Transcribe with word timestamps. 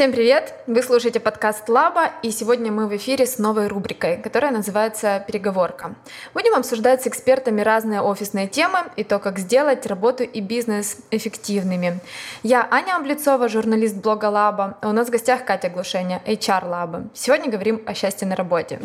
Всем 0.00 0.12
привет! 0.12 0.54
Вы 0.66 0.82
слушаете 0.82 1.20
подкаст 1.20 1.68
Лаба, 1.68 2.10
и 2.22 2.30
сегодня 2.30 2.72
мы 2.72 2.86
в 2.86 2.96
эфире 2.96 3.26
с 3.26 3.36
новой 3.36 3.66
рубрикой, 3.66 4.16
которая 4.16 4.50
называется 4.50 5.22
«Переговорка». 5.26 5.94
Будем 6.32 6.54
обсуждать 6.54 7.02
с 7.02 7.06
экспертами 7.06 7.60
разные 7.60 8.00
офисные 8.00 8.48
темы 8.48 8.78
и 8.96 9.04
то, 9.04 9.18
как 9.18 9.38
сделать 9.38 9.84
работу 9.84 10.22
и 10.22 10.40
бизнес 10.40 10.96
эффективными. 11.10 12.00
Я 12.42 12.66
Аня 12.70 12.96
Облицова, 12.96 13.50
журналист 13.50 13.96
блога 13.96 14.30
Лаба, 14.30 14.78
а 14.80 14.88
у 14.88 14.92
нас 14.92 15.08
в 15.08 15.10
гостях 15.10 15.44
Катя 15.44 15.68
Глушеня, 15.68 16.22
HR 16.24 16.66
Лаба. 16.66 17.02
Сегодня 17.12 17.50
говорим 17.50 17.82
о 17.84 17.92
счастье 17.92 18.26
на 18.26 18.36
работе. 18.36 18.80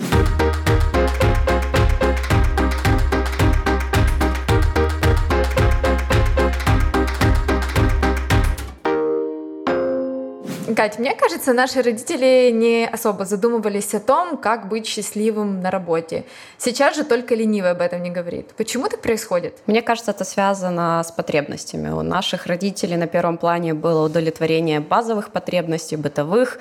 Кать, 10.86 10.99
мне 10.99 11.15
кажется, 11.15 11.52
наши 11.54 11.81
родители 11.81 12.52
не 12.54 12.85
особо 12.85 13.26
задумывались 13.26 13.95
о 13.95 13.99
том, 13.99 14.38
как 14.38 14.67
быть 14.67 14.85
счастливым 14.85 15.59
на 15.59 15.71
работе. 15.71 16.26
Сейчас 16.59 16.95
же 16.95 17.03
только 17.03 17.34
ленивый 17.34 17.71
об 17.71 17.81
этом 17.81 18.03
не 18.03 18.12
говорит. 18.12 18.53
Почему 18.55 18.88
так 18.88 19.02
происходит? 19.02 19.57
Мне 19.66 19.81
кажется, 19.81 20.12
это 20.12 20.23
связано 20.23 21.02
с 21.03 21.12
потребностями. 21.12 21.90
У 21.90 22.03
наших 22.03 22.45
родителей 22.45 22.98
на 22.98 23.07
первом 23.07 23.40
плане 23.40 23.73
было 23.73 24.05
удовлетворение 24.05 24.79
базовых 24.79 25.31
потребностей, 25.31 25.95
бытовых, 25.95 26.59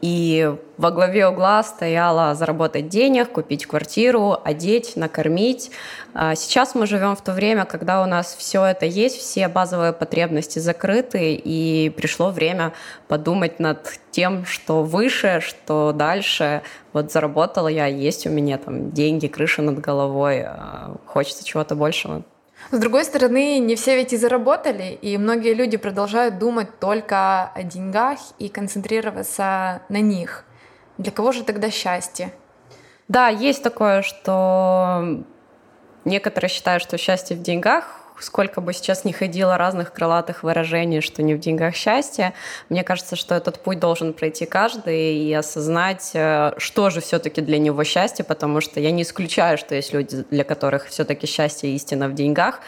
и 0.00 0.54
во 0.76 0.90
главе 0.90 1.26
угла 1.28 1.62
стояло 1.62 2.34
заработать 2.34 2.88
денег, 2.88 3.32
купить 3.32 3.66
квартиру, 3.66 4.38
одеть, 4.44 4.96
накормить. 4.96 5.70
А 6.14 6.34
сейчас 6.34 6.74
мы 6.74 6.86
живем 6.86 7.16
в 7.16 7.22
то 7.22 7.32
время, 7.32 7.64
когда 7.64 8.02
у 8.02 8.06
нас 8.06 8.34
все 8.38 8.64
это 8.64 8.86
есть, 8.86 9.18
все 9.18 9.48
базовые 9.48 9.92
потребности 9.92 10.58
закрыты, 10.58 11.34
и 11.34 11.90
пришло 11.90 12.30
время 12.30 12.72
подумать 13.08 13.60
над 13.60 13.98
тем, 14.10 14.44
что 14.46 14.82
выше, 14.82 15.40
что 15.40 15.92
дальше. 15.92 16.62
Вот 16.92 17.12
заработала 17.12 17.68
я, 17.68 17.86
есть 17.86 18.26
у 18.26 18.30
меня 18.30 18.58
там 18.58 18.92
деньги, 18.92 19.26
крыша 19.26 19.62
над 19.62 19.80
головой, 19.80 20.42
а 20.44 20.96
хочется 21.06 21.44
чего-то 21.44 21.74
большего. 21.74 22.24
С 22.70 22.78
другой 22.78 23.04
стороны, 23.04 23.58
не 23.58 23.76
все 23.76 23.96
ведь 23.96 24.12
и 24.12 24.16
заработали, 24.16 24.98
и 25.00 25.16
многие 25.16 25.54
люди 25.54 25.76
продолжают 25.76 26.38
думать 26.38 26.78
только 26.78 27.44
о 27.44 27.62
деньгах 27.62 28.18
и 28.38 28.48
концентрироваться 28.48 29.82
на 29.88 30.00
них. 30.00 30.44
Для 30.98 31.12
кого 31.12 31.32
же 31.32 31.44
тогда 31.44 31.70
счастье? 31.70 32.32
Да, 33.06 33.28
есть 33.28 33.62
такое, 33.62 34.02
что 34.02 35.24
некоторые 36.04 36.50
считают, 36.50 36.82
что 36.82 36.98
счастье 36.98 37.36
в 37.36 37.42
деньгах, 37.42 38.00
сколько 38.20 38.60
бы 38.60 38.72
сейчас 38.72 39.04
ни 39.04 39.12
ходило 39.12 39.56
разных 39.56 39.92
крылатых 39.92 40.42
выражений, 40.42 41.00
что 41.00 41.22
не 41.22 41.34
в 41.34 41.40
деньгах 41.40 41.74
счастье, 41.74 42.34
мне 42.68 42.84
кажется, 42.84 43.16
что 43.16 43.34
этот 43.34 43.60
путь 43.60 43.78
должен 43.78 44.12
пройти 44.12 44.46
каждый 44.46 45.16
и 45.16 45.32
осознать, 45.32 46.10
э, 46.14 46.52
что 46.58 46.90
же 46.90 47.00
все-таки 47.00 47.40
для 47.40 47.58
него 47.58 47.84
счастье, 47.84 48.24
потому 48.24 48.60
что 48.60 48.80
я 48.80 48.90
не 48.90 49.02
исключаю, 49.02 49.58
что 49.58 49.74
есть 49.74 49.92
люди, 49.92 50.24
для 50.30 50.44
которых 50.44 50.86
все-таки 50.86 51.26
счастье 51.26 51.74
истина 51.74 52.08
в 52.08 52.14
деньгах, 52.14 52.60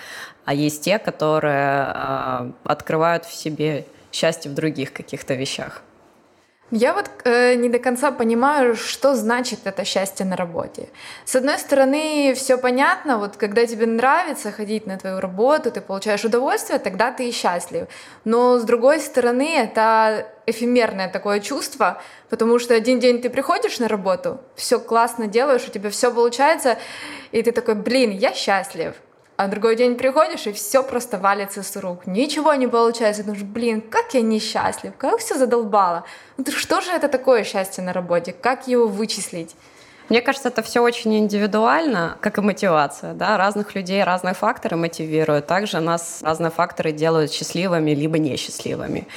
а 0.45 0.55
есть 0.55 0.83
те, 0.85 0.99
которые 0.99 1.93
э, 1.95 2.51
открывают 2.65 3.25
в 3.25 3.35
себе 3.35 3.87
счастье 4.13 4.51
в 4.51 4.55
других 4.55 4.93
каких-то 4.93 5.35
вещах. 5.35 5.83
Я 6.71 6.93
вот 6.93 7.11
э, 7.25 7.57
не 7.57 7.69
до 7.69 7.81
конца 7.81 8.13
понимаю, 8.13 8.77
что 8.77 9.17
значит 9.17 9.61
это 9.65 9.85
счастье 9.85 10.25
на 10.25 10.37
работе. 10.37 10.89
С 11.25 11.35
одной 11.35 11.59
стороны, 11.59 12.33
все 12.37 12.59
понятно, 12.59 13.19
вот 13.19 13.37
когда 13.37 13.67
тебе 13.67 13.87
нравится 13.87 14.53
ходить 14.53 14.87
на 14.87 14.97
твою 14.97 15.19
работу, 15.19 15.73
ты 15.73 15.81
получаешь 15.81 16.25
удовольствие, 16.25 16.79
тогда 16.79 17.11
ты 17.11 17.29
и 17.29 17.33
счастлив. 17.33 17.89
Но 18.25 18.61
с 18.61 18.63
другой 18.63 19.01
стороны, 19.01 19.57
это 19.57 20.29
эфемерное 20.47 21.09
такое 21.09 21.41
чувство, 21.41 22.01
потому 22.29 22.61
что 22.61 22.73
один 22.75 23.01
день 23.01 23.21
ты 23.21 23.31
приходишь 23.31 23.81
на 23.81 23.89
работу, 23.89 24.41
все 24.55 24.79
классно 24.79 25.27
делаешь, 25.27 25.67
у 25.67 25.73
тебя 25.73 25.91
все 25.91 26.13
получается, 26.13 26.79
и 27.33 27.43
ты 27.43 27.51
такой, 27.51 27.75
блин, 27.75 28.13
я 28.13 28.33
счастлив 28.33 28.95
а 29.43 29.49
другой 29.49 29.75
день 29.75 29.95
приходишь, 29.95 30.47
и 30.47 30.53
все 30.53 30.83
просто 30.83 31.17
валится 31.17 31.63
с 31.63 31.75
рук. 31.77 32.07
Ничего 32.07 32.53
не 32.53 32.67
получается. 32.67 33.25
Думаешь, 33.25 33.43
блин, 33.43 33.81
как 33.81 34.13
я 34.13 34.21
несчастлив, 34.21 34.93
как 34.99 35.21
все 35.21 35.39
задолбало. 35.39 36.05
Ну, 36.37 36.45
что 36.53 36.83
же 36.83 36.91
это 36.91 37.09
такое 37.09 37.43
счастье 37.43 37.83
на 37.83 37.95
работе? 37.95 38.35
Как 38.39 38.69
его 38.69 38.87
вычислить? 38.87 39.57
Мне 40.11 40.21
кажется, 40.21 40.49
это 40.49 40.61
все 40.61 40.83
очень 40.83 41.17
индивидуально, 41.17 42.19
как 42.21 42.37
и 42.37 42.43
мотивация. 42.43 43.15
Да? 43.15 43.39
Разных 43.39 43.75
людей 43.75 44.05
разные 44.05 44.35
факторы 44.35 44.77
мотивируют. 44.77 45.47
Также 45.47 45.81
нас 45.81 46.19
разные 46.21 46.51
факторы 46.51 46.93
делают 46.93 47.33
счастливыми 47.33 47.93
либо 47.93 48.19
несчастливыми. 48.19 49.09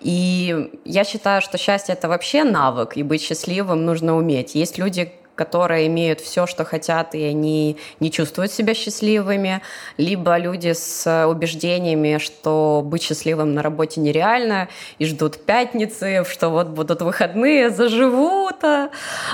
И 0.00 0.78
я 0.84 1.04
считаю, 1.04 1.40
что 1.40 1.56
счастье— 1.56 1.94
это 1.94 2.06
вообще 2.06 2.44
навык, 2.44 2.98
и 2.98 3.02
быть 3.02 3.22
счастливым 3.22 3.86
нужно 3.86 4.14
уметь. 4.14 4.54
Есть 4.54 4.76
люди, 4.76 5.10
которые 5.40 5.86
имеют 5.86 6.20
все, 6.20 6.46
что 6.46 6.66
хотят, 6.66 7.14
и 7.14 7.24
они 7.24 7.78
не 7.98 8.10
чувствуют 8.10 8.52
себя 8.52 8.74
счастливыми, 8.74 9.62
либо 9.96 10.36
люди 10.36 10.74
с 10.74 11.26
убеждениями, 11.26 12.18
что 12.18 12.82
быть 12.84 13.02
счастливым 13.02 13.54
на 13.54 13.62
работе 13.62 14.02
нереально, 14.02 14.68
и 14.98 15.06
ждут 15.06 15.38
пятницы, 15.46 16.26
что 16.28 16.50
вот 16.50 16.66
будут 16.66 17.00
выходные, 17.00 17.70
заживут. 17.70 18.62
А. 18.62 18.90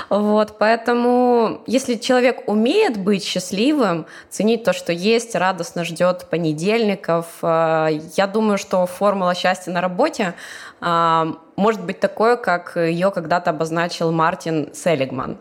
Вот, 0.09 0.57
поэтому 0.57 1.61
если 1.67 1.95
человек 1.95 2.47
умеет 2.47 2.97
быть 2.97 3.25
счастливым, 3.25 4.05
ценить 4.29 4.63
то, 4.63 4.71
что 4.71 4.93
есть, 4.93 5.35
радостно 5.35 5.83
ждет 5.83 6.27
понедельников, 6.29 7.25
а, 7.41 7.89
я 8.15 8.27
думаю, 8.27 8.57
что 8.57 8.85
формула 8.85 9.35
счастья 9.35 9.73
на 9.73 9.81
работе 9.81 10.35
может 10.79 11.83
быть 11.83 11.99
такое, 11.99 12.35
как 12.35 12.75
ее 12.77 13.11
когда-то 13.11 13.49
обозначил 13.49 14.11
Мартин 14.11 14.73
Селигман. 14.73 15.37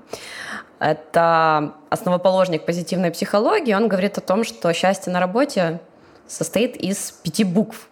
Это 0.78 1.74
основоположник 1.88 2.66
позитивной 2.66 3.10
психологии. 3.10 3.72
Он 3.72 3.88
говорит 3.88 4.18
о 4.18 4.20
том, 4.20 4.44
что 4.44 4.72
счастье 4.72 5.12
на 5.12 5.20
работе 5.20 5.80
состоит 6.26 6.76
из 6.76 7.12
пяти 7.12 7.44
букв. 7.44 7.88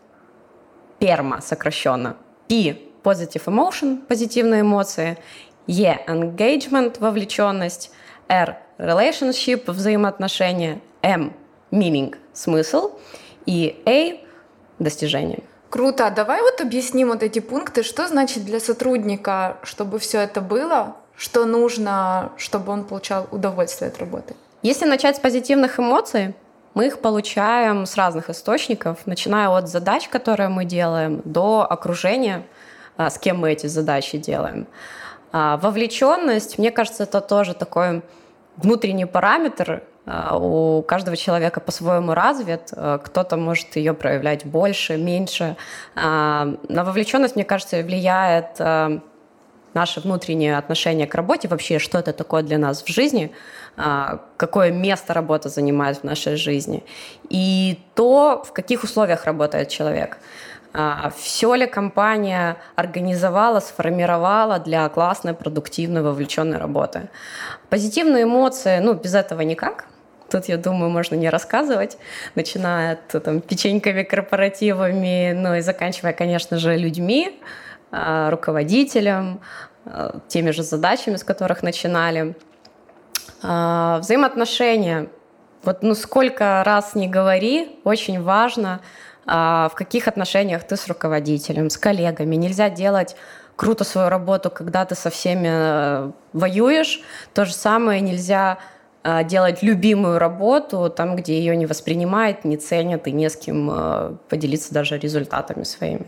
Перма 0.98 1.40
сокращенно. 1.40 2.16
P– 2.48 2.78
positive 3.02 3.44
emotion, 3.46 4.04
позитивные 4.06 4.60
эмоции. 4.60 5.18
E– 5.66 5.84
engagement, 6.06 6.98
вовлеченность. 7.00 7.90
R– 8.28 8.58
relationship, 8.78 9.70
взаимоотношения. 9.70 10.80
M– 11.02 11.32
meaning, 11.70 12.16
смысл. 12.32 12.92
И 13.46 13.82
A– 13.86 14.24
достижение. 14.78 15.42
Круто. 15.74 16.08
Давай 16.14 16.40
вот 16.40 16.60
объясним 16.60 17.08
вот 17.08 17.24
эти 17.24 17.40
пункты. 17.40 17.82
Что 17.82 18.06
значит 18.06 18.44
для 18.44 18.60
сотрудника, 18.60 19.56
чтобы 19.64 19.98
все 19.98 20.20
это 20.20 20.40
было? 20.40 20.94
Что 21.16 21.46
нужно, 21.46 22.30
чтобы 22.36 22.70
он 22.70 22.84
получал 22.84 23.26
удовольствие 23.32 23.88
от 23.88 23.98
работы? 23.98 24.36
Если 24.62 24.84
начать 24.84 25.16
с 25.16 25.18
позитивных 25.18 25.80
эмоций, 25.80 26.36
мы 26.74 26.86
их 26.86 27.00
получаем 27.00 27.86
с 27.86 27.96
разных 27.96 28.30
источников, 28.30 28.98
начиная 29.06 29.48
от 29.48 29.68
задач, 29.68 30.08
которые 30.08 30.48
мы 30.48 30.64
делаем, 30.64 31.22
до 31.24 31.66
окружения, 31.68 32.44
а, 32.96 33.10
с 33.10 33.18
кем 33.18 33.40
мы 33.40 33.50
эти 33.50 33.66
задачи 33.66 34.16
делаем. 34.16 34.68
А, 35.32 35.56
вовлеченность, 35.56 36.56
мне 36.56 36.70
кажется, 36.70 37.02
это 37.02 37.20
тоже 37.20 37.52
такой 37.52 38.02
внутренний 38.56 39.06
параметр, 39.06 39.72
а, 39.72 39.93
у 40.06 40.82
каждого 40.82 41.16
человека 41.16 41.60
по-своему 41.60 42.12
развит, 42.12 42.68
а, 42.72 42.98
кто-то 42.98 43.36
может 43.36 43.76
ее 43.76 43.94
проявлять 43.94 44.44
больше, 44.44 44.98
меньше. 44.98 45.56
А, 45.94 46.54
на 46.68 46.84
вовлеченность, 46.84 47.36
мне 47.36 47.44
кажется, 47.44 47.82
влияет 47.82 48.60
наше 49.74 50.00
внутреннее 50.00 50.56
отношение 50.56 51.06
к 51.06 51.14
работе, 51.16 51.48
вообще, 51.48 51.78
что 51.80 51.98
это 51.98 52.12
такое 52.12 52.44
для 52.44 52.58
нас 52.58 52.84
в 52.84 52.88
жизни, 52.88 53.32
какое 54.36 54.70
место 54.70 55.14
работа 55.14 55.48
занимает 55.48 55.98
в 55.98 56.04
нашей 56.04 56.36
жизни, 56.36 56.84
и 57.28 57.80
то, 57.96 58.44
в 58.46 58.52
каких 58.52 58.84
условиях 58.84 59.24
работает 59.24 59.68
человек. 59.70 60.18
Все 61.16 61.56
ли 61.56 61.66
компания 61.66 62.56
организовала, 62.76 63.58
сформировала 63.58 64.60
для 64.60 64.88
классной, 64.88 65.34
продуктивной, 65.34 66.02
вовлеченной 66.02 66.58
работы? 66.58 67.08
Позитивные 67.68 68.22
эмоции, 68.22 68.78
ну, 68.78 68.94
без 68.94 69.14
этого 69.14 69.40
никак. 69.40 69.86
Тут, 70.30 70.46
я 70.46 70.56
думаю, 70.56 70.90
можно 70.90 71.14
не 71.14 71.28
рассказывать, 71.28 71.98
начиная 72.34 72.92
от 72.92 73.22
там, 73.22 73.40
печеньками, 73.40 74.02
корпоративами, 74.02 75.32
ну 75.32 75.54
и 75.54 75.60
заканчивая, 75.60 76.12
конечно 76.12 76.58
же, 76.58 76.76
людьми, 76.76 77.40
а, 77.90 78.30
руководителем, 78.30 79.40
а, 79.84 80.20
теми 80.28 80.50
же 80.50 80.62
задачами, 80.62 81.16
с 81.16 81.24
которых 81.24 81.62
начинали. 81.62 82.34
А, 83.42 83.98
взаимоотношения. 84.00 85.08
Вот 85.62 85.82
ну 85.82 85.94
сколько 85.94 86.62
раз 86.64 86.94
не 86.94 87.08
говори, 87.08 87.80
очень 87.84 88.22
важно, 88.22 88.80
в 89.24 89.72
каких 89.74 90.06
отношениях 90.06 90.64
ты 90.64 90.76
с 90.76 90.86
руководителем, 90.86 91.70
с 91.70 91.78
коллегами. 91.78 92.36
Нельзя 92.36 92.68
делать 92.68 93.16
круто 93.56 93.84
свою 93.84 94.08
работу, 94.08 94.50
когда 94.50 94.84
ты 94.84 94.94
со 94.94 95.10
всеми 95.10 95.48
э, 95.50 96.10
воюешь. 96.32 97.02
То 97.32 97.44
же 97.44 97.52
самое 97.52 98.00
нельзя 98.00 98.58
делать 99.24 99.62
любимую 99.62 100.18
работу 100.18 100.88
там, 100.88 101.14
где 101.16 101.38
ее 101.38 101.56
не 101.56 101.66
воспринимают, 101.66 102.44
не 102.44 102.56
ценят 102.56 103.06
и 103.06 103.12
не 103.12 103.28
с 103.28 103.36
кем 103.36 103.70
э, 103.70 104.16
поделиться 104.30 104.72
даже 104.72 104.98
результатами 104.98 105.62
своими. 105.64 106.06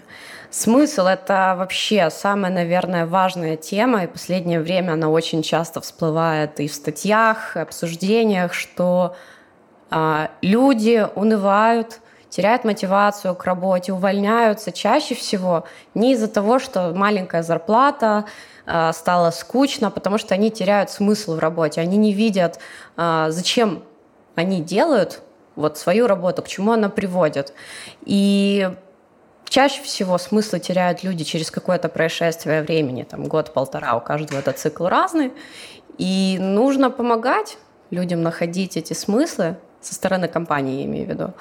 Смысл— 0.51 1.03
это 1.07 1.55
вообще 1.59 2.09
самая, 2.09 2.51
наверное, 2.51 3.05
важная 3.05 3.57
тема, 3.57 4.05
и 4.05 4.07
в 4.07 4.13
последнее 4.13 4.61
время 4.61 4.93
она 4.93 5.11
очень 5.11 5.43
часто 5.43 5.83
всплывает 5.83 6.59
и 6.59 6.69
в 6.69 6.75
статьях, 6.75 7.57
и 7.57 7.61
обсуждениях, 7.61 8.55
что 8.55 9.15
э, 9.91 10.29
люди 10.41 11.07
унывают, 11.15 12.01
теряют 12.31 12.65
мотивацию 12.65 13.35
к 13.35 13.45
работе, 13.45 13.93
увольняются 13.93 14.73
чаще 14.73 15.15
всего 15.15 15.65
не 15.95 16.13
из-за 16.13 16.29
того, 16.29 16.59
что 16.59 16.93
маленькая 16.95 17.43
зарплата, 17.43 18.25
стало 18.93 19.31
скучно, 19.31 19.91
потому 19.91 20.19
что 20.19 20.35
они 20.35 20.51
теряют 20.51 20.91
смысл 20.91 21.37
в 21.37 21.39
работе, 21.39 21.81
они 21.81 21.97
не 21.97 22.13
видят, 22.13 22.59
э, 22.97 23.27
зачем 23.29 23.83
они 24.35 24.61
делают 24.61 25.23
вот 25.55 25.79
свою 25.79 26.07
работу, 26.07 26.43
к 26.43 26.49
чему 26.49 26.73
она 26.73 26.89
приводит. 26.89 27.53
И 28.05 28.71
чаще 29.49 29.83
всего 29.83 30.19
смыслы 30.19 30.61
теряют 30.61 31.03
люди 31.03 31.25
через 31.25 31.51
какое-то 31.51 31.89
происшествие 31.89 32.63
времени, 32.63 33.05
там 33.05 33.25
год-полтора, 33.25 33.97
у 33.97 34.01
каждого 34.01 34.39
этот 34.39 34.59
цикл 34.59 34.87
разный. 34.87 35.33
И 35.99 36.37
нужно 36.41 36.91
помогать 36.91 37.57
людям 37.91 38.23
находить 38.23 38.77
эти 38.77 38.93
смыслы 38.93 39.57
со 39.81 39.95
стороны 39.95 40.29
компании, 40.29 40.81
я 40.81 40.85
имею 40.85 41.07
в 41.07 41.11
виду. 41.11 41.35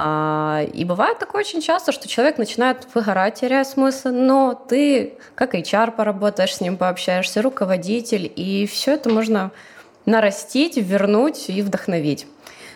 А, 0.00 0.62
и 0.74 0.84
бывает 0.84 1.18
такое 1.18 1.40
очень 1.40 1.60
часто, 1.60 1.90
что 1.90 2.06
человек 2.06 2.38
начинает 2.38 2.86
выгорать, 2.94 3.40
теряя 3.40 3.64
смысл, 3.64 4.10
но 4.10 4.54
ты 4.54 5.14
как 5.34 5.56
HR 5.56 5.90
поработаешь 5.90 6.54
с 6.54 6.60
ним, 6.60 6.76
пообщаешься, 6.76 7.42
руководитель, 7.42 8.32
и 8.36 8.64
все 8.66 8.94
это 8.94 9.10
можно 9.10 9.50
нарастить, 10.06 10.76
вернуть 10.76 11.50
и 11.50 11.62
вдохновить. 11.62 12.28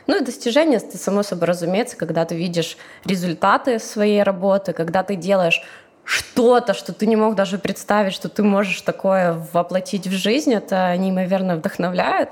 Ну 0.08 0.20
и 0.20 0.24
достижение, 0.24 0.78
это 0.78 0.98
само 0.98 1.22
собой 1.22 1.46
разумеется, 1.46 1.96
когда 1.96 2.24
ты 2.24 2.34
видишь 2.34 2.76
результаты 3.04 3.78
своей 3.78 4.24
работы, 4.24 4.72
когда 4.72 5.04
ты 5.04 5.14
делаешь 5.14 5.62
что-то, 6.02 6.74
что 6.74 6.92
ты 6.92 7.06
не 7.06 7.14
мог 7.14 7.36
даже 7.36 7.56
представить, 7.56 8.14
что 8.14 8.28
ты 8.30 8.42
можешь 8.42 8.80
такое 8.80 9.34
воплотить 9.52 10.08
в 10.08 10.12
жизнь, 10.12 10.52
это 10.52 10.96
неимоверно 10.96 11.54
вдохновляет. 11.54 12.30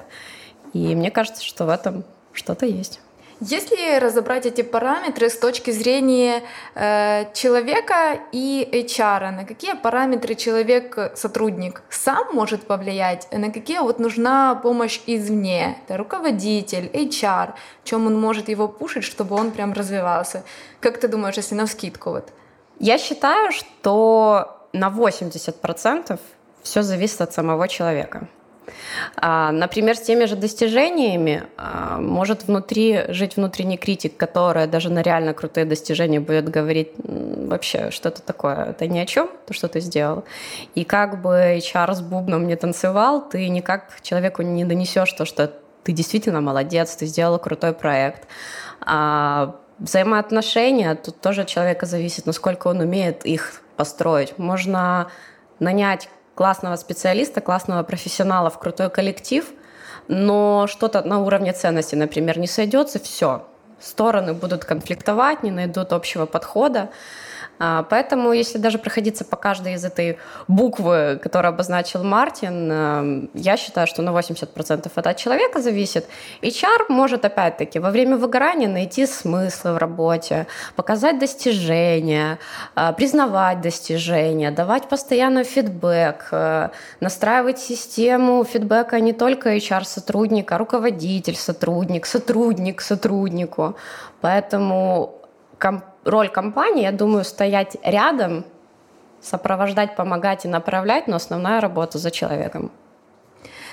И 0.72 0.96
мне 0.96 1.12
кажется, 1.12 1.44
что 1.44 1.66
в 1.66 1.68
этом 1.68 2.02
что-то 2.32 2.66
есть. 2.66 3.00
Если 3.40 3.98
разобрать 3.98 4.44
эти 4.44 4.60
параметры 4.60 5.30
с 5.30 5.38
точки 5.38 5.70
зрения 5.70 6.42
э, 6.74 7.32
человека 7.32 8.20
и 8.32 8.68
HR, 8.70 9.30
на 9.30 9.46
какие 9.46 9.72
параметры 9.72 10.34
человек, 10.34 11.12
сотрудник, 11.14 11.82
сам 11.88 12.34
может 12.34 12.66
повлиять, 12.66 13.28
на 13.32 13.50
какие 13.50 13.78
вот 13.78 13.98
нужна 13.98 14.54
помощь 14.56 15.00
извне, 15.06 15.78
это 15.82 15.96
руководитель, 15.96 16.90
HR, 16.92 17.54
в 17.82 17.88
чем 17.88 18.06
он 18.06 18.20
может 18.20 18.50
его 18.50 18.68
пушить, 18.68 19.04
чтобы 19.04 19.36
он 19.36 19.52
прям 19.52 19.72
развивался. 19.72 20.44
Как 20.80 21.00
ты 21.00 21.08
думаешь, 21.08 21.36
если 21.36 21.54
на 21.54 21.64
вскидку 21.64 22.10
вот? 22.10 22.28
Я 22.78 22.98
считаю, 22.98 23.52
что 23.52 24.66
на 24.74 24.90
80% 24.90 26.18
все 26.62 26.82
зависит 26.82 27.22
от 27.22 27.32
самого 27.32 27.68
человека. 27.68 28.28
А, 29.16 29.52
например, 29.52 29.96
с 29.96 30.00
теми 30.00 30.24
же 30.24 30.36
достижениями 30.36 31.44
а, 31.56 31.98
может 32.00 32.44
внутри 32.44 33.04
жить 33.08 33.36
внутренний 33.36 33.76
критик, 33.76 34.16
который 34.16 34.66
даже 34.66 34.90
на 34.90 35.02
реально 35.02 35.34
крутые 35.34 35.64
достижения 35.64 36.20
будет 36.20 36.48
говорить 36.48 36.92
вообще 37.04 37.90
что-то 37.90 38.22
такое, 38.22 38.70
это 38.70 38.86
ни 38.86 38.98
о 38.98 39.06
чем, 39.06 39.28
то, 39.46 39.54
что 39.54 39.68
ты 39.68 39.80
сделал. 39.80 40.24
И 40.74 40.84
как 40.84 41.20
бы 41.20 41.58
HR 41.58 42.02
бубном 42.02 42.46
не 42.46 42.56
танцевал, 42.56 43.28
ты 43.28 43.48
никак 43.48 44.00
человеку 44.02 44.42
не 44.42 44.64
донесешь 44.64 45.12
то, 45.12 45.24
что 45.24 45.52
ты 45.82 45.92
действительно 45.92 46.40
молодец, 46.40 46.96
ты 46.96 47.06
сделал 47.06 47.38
крутой 47.38 47.72
проект. 47.72 48.28
А 48.80 49.56
взаимоотношения, 49.78 50.94
тут 50.94 51.20
тоже 51.20 51.42
от 51.42 51.48
человека 51.48 51.86
зависит, 51.86 52.26
насколько 52.26 52.68
он 52.68 52.80
умеет 52.80 53.24
их 53.24 53.62
построить. 53.76 54.38
Можно 54.38 55.10
нанять 55.58 56.08
классного 56.34 56.76
специалиста, 56.76 57.40
классного 57.40 57.82
профессионала 57.82 58.50
в 58.50 58.58
крутой 58.58 58.90
коллектив, 58.90 59.44
но 60.08 60.66
что-то 60.68 61.02
на 61.02 61.20
уровне 61.20 61.52
ценности, 61.52 61.94
например, 61.94 62.38
не 62.38 62.46
сойдется, 62.46 62.98
все. 62.98 63.46
Стороны 63.80 64.34
будут 64.34 64.64
конфликтовать, 64.64 65.42
не 65.42 65.50
найдут 65.50 65.92
общего 65.92 66.26
подхода. 66.26 66.90
А, 67.62 67.82
поэтому, 67.82 68.32
если 68.32 68.56
даже 68.56 68.78
проходиться 68.78 69.22
по 69.22 69.36
каждой 69.36 69.74
из 69.74 69.84
этой 69.84 70.18
буквы, 70.48 71.20
которую 71.22 71.50
обозначил 71.50 72.02
Мартин, 72.02 72.72
э, 72.72 73.28
я 73.34 73.58
считаю, 73.58 73.86
что 73.86 74.00
на 74.00 74.12
80% 74.12 74.90
это 74.96 75.10
от 75.10 75.16
человека 75.18 75.60
зависит. 75.60 76.06
HR 76.40 76.86
может, 76.88 77.26
опять-таки, 77.26 77.78
во 77.78 77.90
время 77.90 78.16
выгорания 78.16 78.66
найти 78.66 79.04
смыслы 79.04 79.74
в 79.74 79.76
работе, 79.76 80.46
показать 80.74 81.18
достижения, 81.18 82.38
э, 82.76 82.94
признавать 82.96 83.60
достижения, 83.60 84.50
давать 84.50 84.88
постоянно 84.88 85.44
фидбэк, 85.44 86.28
э, 86.32 86.68
настраивать 87.00 87.58
систему 87.58 88.42
фидбэка 88.42 89.00
не 89.00 89.12
только 89.12 89.50
HR-сотрудника, 89.56 90.54
а 90.54 90.58
руководитель, 90.58 91.36
сотрудник, 91.36 92.06
сотрудник 92.06 92.80
сотруднику. 92.80 93.76
Поэтому 94.22 95.19
роль 96.04 96.28
компании, 96.28 96.82
я 96.82 96.92
думаю, 96.92 97.24
стоять 97.24 97.76
рядом, 97.82 98.44
сопровождать, 99.20 99.96
помогать 99.96 100.44
и 100.44 100.48
направлять, 100.48 101.06
но 101.06 101.16
основная 101.16 101.60
работа 101.60 101.98
за 101.98 102.10
человеком. 102.10 102.70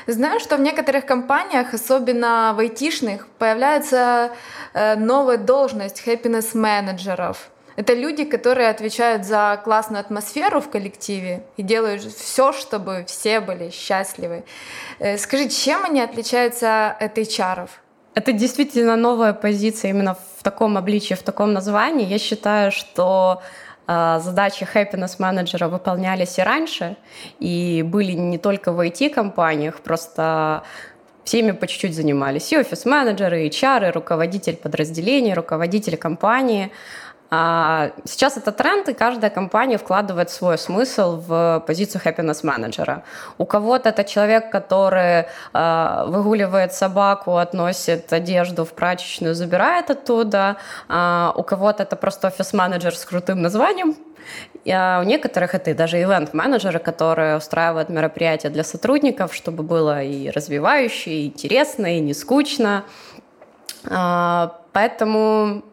Знаю, 0.07 0.39
что 0.39 0.55
в 0.55 0.61
некоторых 0.61 1.05
компаниях, 1.05 1.73
особенно 1.73 2.53
в 2.55 2.59
айтишных, 2.59 3.27
появляется 3.39 4.31
э, 4.73 4.95
новая 4.95 5.37
должность 5.37 6.07
happiness 6.07 6.57
менеджеров. 6.57 7.49
Это 7.75 7.93
люди, 7.93 8.23
которые 8.23 8.69
отвечают 8.69 9.25
за 9.25 9.59
классную 9.63 9.99
атмосферу 9.99 10.61
в 10.61 10.69
коллективе 10.69 11.43
и 11.57 11.61
делают 11.61 12.01
все, 12.03 12.53
чтобы 12.53 13.03
все 13.07 13.41
были 13.41 13.69
счастливы. 13.69 14.45
Э, 14.99 15.17
скажи, 15.17 15.49
чем 15.49 15.83
они 15.83 16.01
отличаются 16.01 16.89
от 16.89 17.17
HR? 17.17 17.69
Это 18.17 18.31
действительно 18.31 18.95
новая 18.95 19.33
позиция 19.33 19.91
именно 19.91 20.15
в 20.15 20.43
таком 20.43 20.75
обличии, 20.75 21.13
в 21.13 21.21
таком 21.21 21.53
названии. 21.53 22.07
Я 22.07 22.17
считаю, 22.17 22.71
что 22.71 23.43
э, 23.87 24.19
задачи 24.23 24.67
happiness 24.73 25.17
менеджера 25.19 25.67
выполнялись 25.67 26.39
и 26.39 26.41
раньше, 26.41 26.95
и 27.39 27.83
были 27.83 28.13
не 28.13 28.39
только 28.39 28.71
в 28.71 28.79
IT-компаниях, 28.79 29.81
просто 29.81 30.63
всеми 31.25 31.51
по 31.51 31.67
чуть-чуть 31.67 31.95
занимались. 31.95 32.51
И 32.51 32.57
офис-менеджеры, 32.57 33.45
и 33.45 33.49
HR, 33.49 33.89
и 33.89 33.91
руководитель 33.91 34.55
подразделения, 34.55 35.35
руководитель 35.35 35.95
компании– 35.95 36.71
сейчас 37.29 38.37
это 38.37 38.53
тренд, 38.53 38.87
и 38.87 38.93
каждая 38.93 39.29
компания 39.29 39.77
вкладывает 39.77 40.29
свой 40.29 40.57
смысл 40.57 41.17
в 41.17 41.61
позицию 41.67 42.01
happiness 42.05 42.39
менеджера. 42.43 43.03
У 43.37 43.45
кого-то 43.45 43.89
это 43.89 44.05
человек, 44.05 44.49
который 44.49 45.25
а, 45.51 46.05
выгуливает 46.05 46.73
собаку, 46.73 47.35
относит 47.35 48.13
одежду 48.13 48.63
в 48.63 48.71
прачечную, 48.71 49.35
забирает 49.35 49.89
оттуда. 49.89 50.55
А, 50.87 51.33
у 51.35 51.43
кого-то 51.43 51.83
это 51.83 51.97
просто 51.97 52.27
офис-менеджер 52.27 52.95
с 52.95 53.03
крутым 53.03 53.41
названием, 53.41 53.97
а 54.65 55.01
у 55.01 55.03
некоторых 55.03 55.53
это 55.53 55.73
даже 55.73 56.01
ивент-менеджеры, 56.01 56.79
которые 56.79 57.35
устраивают 57.35 57.89
мероприятия 57.89 58.49
для 58.49 58.63
сотрудников, 58.63 59.35
чтобы 59.35 59.63
было 59.63 60.01
и 60.01 60.29
развивающе, 60.29 61.11
и 61.11 61.25
интересно, 61.27 61.97
и 61.97 61.99
не 61.99 62.13
скучно. 62.13 62.85
Поэтому 63.83 65.63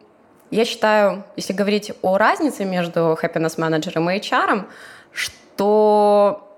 я 0.55 0.65
считаю, 0.65 1.25
если 1.35 1.53
говорить 1.53 1.93
о 2.03 2.17
разнице 2.17 2.65
между 2.65 3.19
happiness 3.21 3.55
менеджером 3.61 4.09
и 4.09 4.21
HR, 4.21 4.67
что 5.13 6.57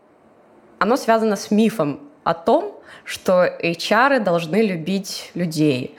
оно 0.78 0.96
связано 0.96 1.36
с 1.36 1.50
мифом 1.50 2.00
о 2.22 2.34
том, 2.34 2.78
что 3.04 3.46
HR 3.46 4.20
должны 4.20 4.60
любить 4.60 5.30
людей. 5.32 5.96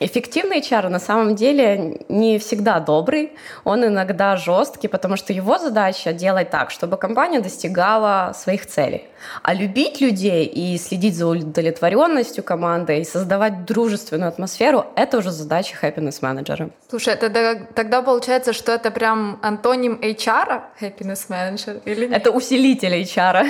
Эффективный 0.00 0.60
HR 0.60 0.88
на 0.88 1.00
самом 1.00 1.34
деле 1.34 2.02
не 2.08 2.38
всегда 2.38 2.78
добрый, 2.78 3.32
он 3.64 3.84
иногда 3.84 4.36
жесткий, 4.36 4.86
потому 4.86 5.16
что 5.16 5.32
его 5.32 5.58
задача 5.58 6.12
делать 6.12 6.50
так, 6.50 6.70
чтобы 6.70 6.96
компания 6.96 7.40
достигала 7.40 8.32
своих 8.34 8.66
целей. 8.66 9.04
А 9.42 9.54
любить 9.54 10.00
людей 10.00 10.46
и 10.46 10.78
следить 10.78 11.16
за 11.16 11.26
удовлетворенностью 11.26 12.44
команды 12.44 13.00
и 13.00 13.04
создавать 13.04 13.64
дружественную 13.64 14.28
атмосферу— 14.28 14.86
это 14.94 15.18
уже 15.18 15.32
задача 15.32 15.76
happiness 15.82 16.18
менеджера. 16.20 16.70
Слушай, 16.88 17.14
это 17.14 17.66
тогда 17.74 18.02
получается, 18.02 18.52
что 18.52 18.72
это 18.72 18.92
прям 18.92 19.40
антоним 19.42 19.98
HR, 20.00 20.62
happiness 20.80 21.24
менеджер, 21.28 21.80
или 21.84 22.06
нет? 22.06 22.16
Это 22.16 22.30
усилитель 22.30 23.02
HR. 23.02 23.46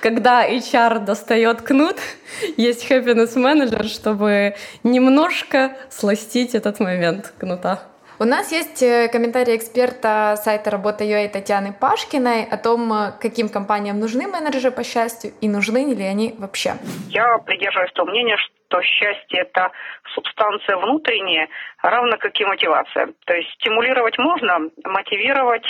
Когда 0.00 0.48
HR 0.48 1.00
достает 1.00 1.62
кнут, 1.62 1.96
есть 2.56 2.90
happiness 2.90 3.38
менеджер, 3.38 3.84
чтобы 3.84 4.54
немножко 4.82 5.76
сластить 5.90 6.54
этот 6.54 6.80
момент 6.80 7.32
кнута. 7.38 7.80
У 8.22 8.24
нас 8.24 8.52
есть 8.52 8.82
э, 8.82 9.08
комментарий 9.08 9.56
эксперта 9.56 10.34
сайта 10.36 10.70
Работа.ua 10.70 11.26
Татьяны 11.28 11.72
Пашкиной 11.72 12.44
о 12.44 12.58
том, 12.58 12.92
э, 12.92 13.12
каким 13.18 13.48
компаниям 13.48 13.98
нужны 13.98 14.26
менеджеры 14.26 14.70
по 14.72 14.84
счастью 14.84 15.30
и 15.40 15.48
нужны 15.48 15.94
ли 15.94 16.04
они 16.04 16.34
вообще. 16.38 16.74
Я 17.08 17.38
придерживаюсь 17.38 17.90
того 17.92 18.10
мнения, 18.10 18.36
что 18.36 18.82
счастье– 18.82 19.40
это 19.40 19.70
субстанция 20.14 20.76
внутренняя, 20.76 21.48
равно 21.80 22.18
как 22.18 22.38
и 22.38 22.44
мотивация. 22.44 23.08
То 23.24 23.32
есть 23.32 23.48
стимулировать 23.54 24.18
можно, 24.18 24.68
мотивировать 24.84 25.64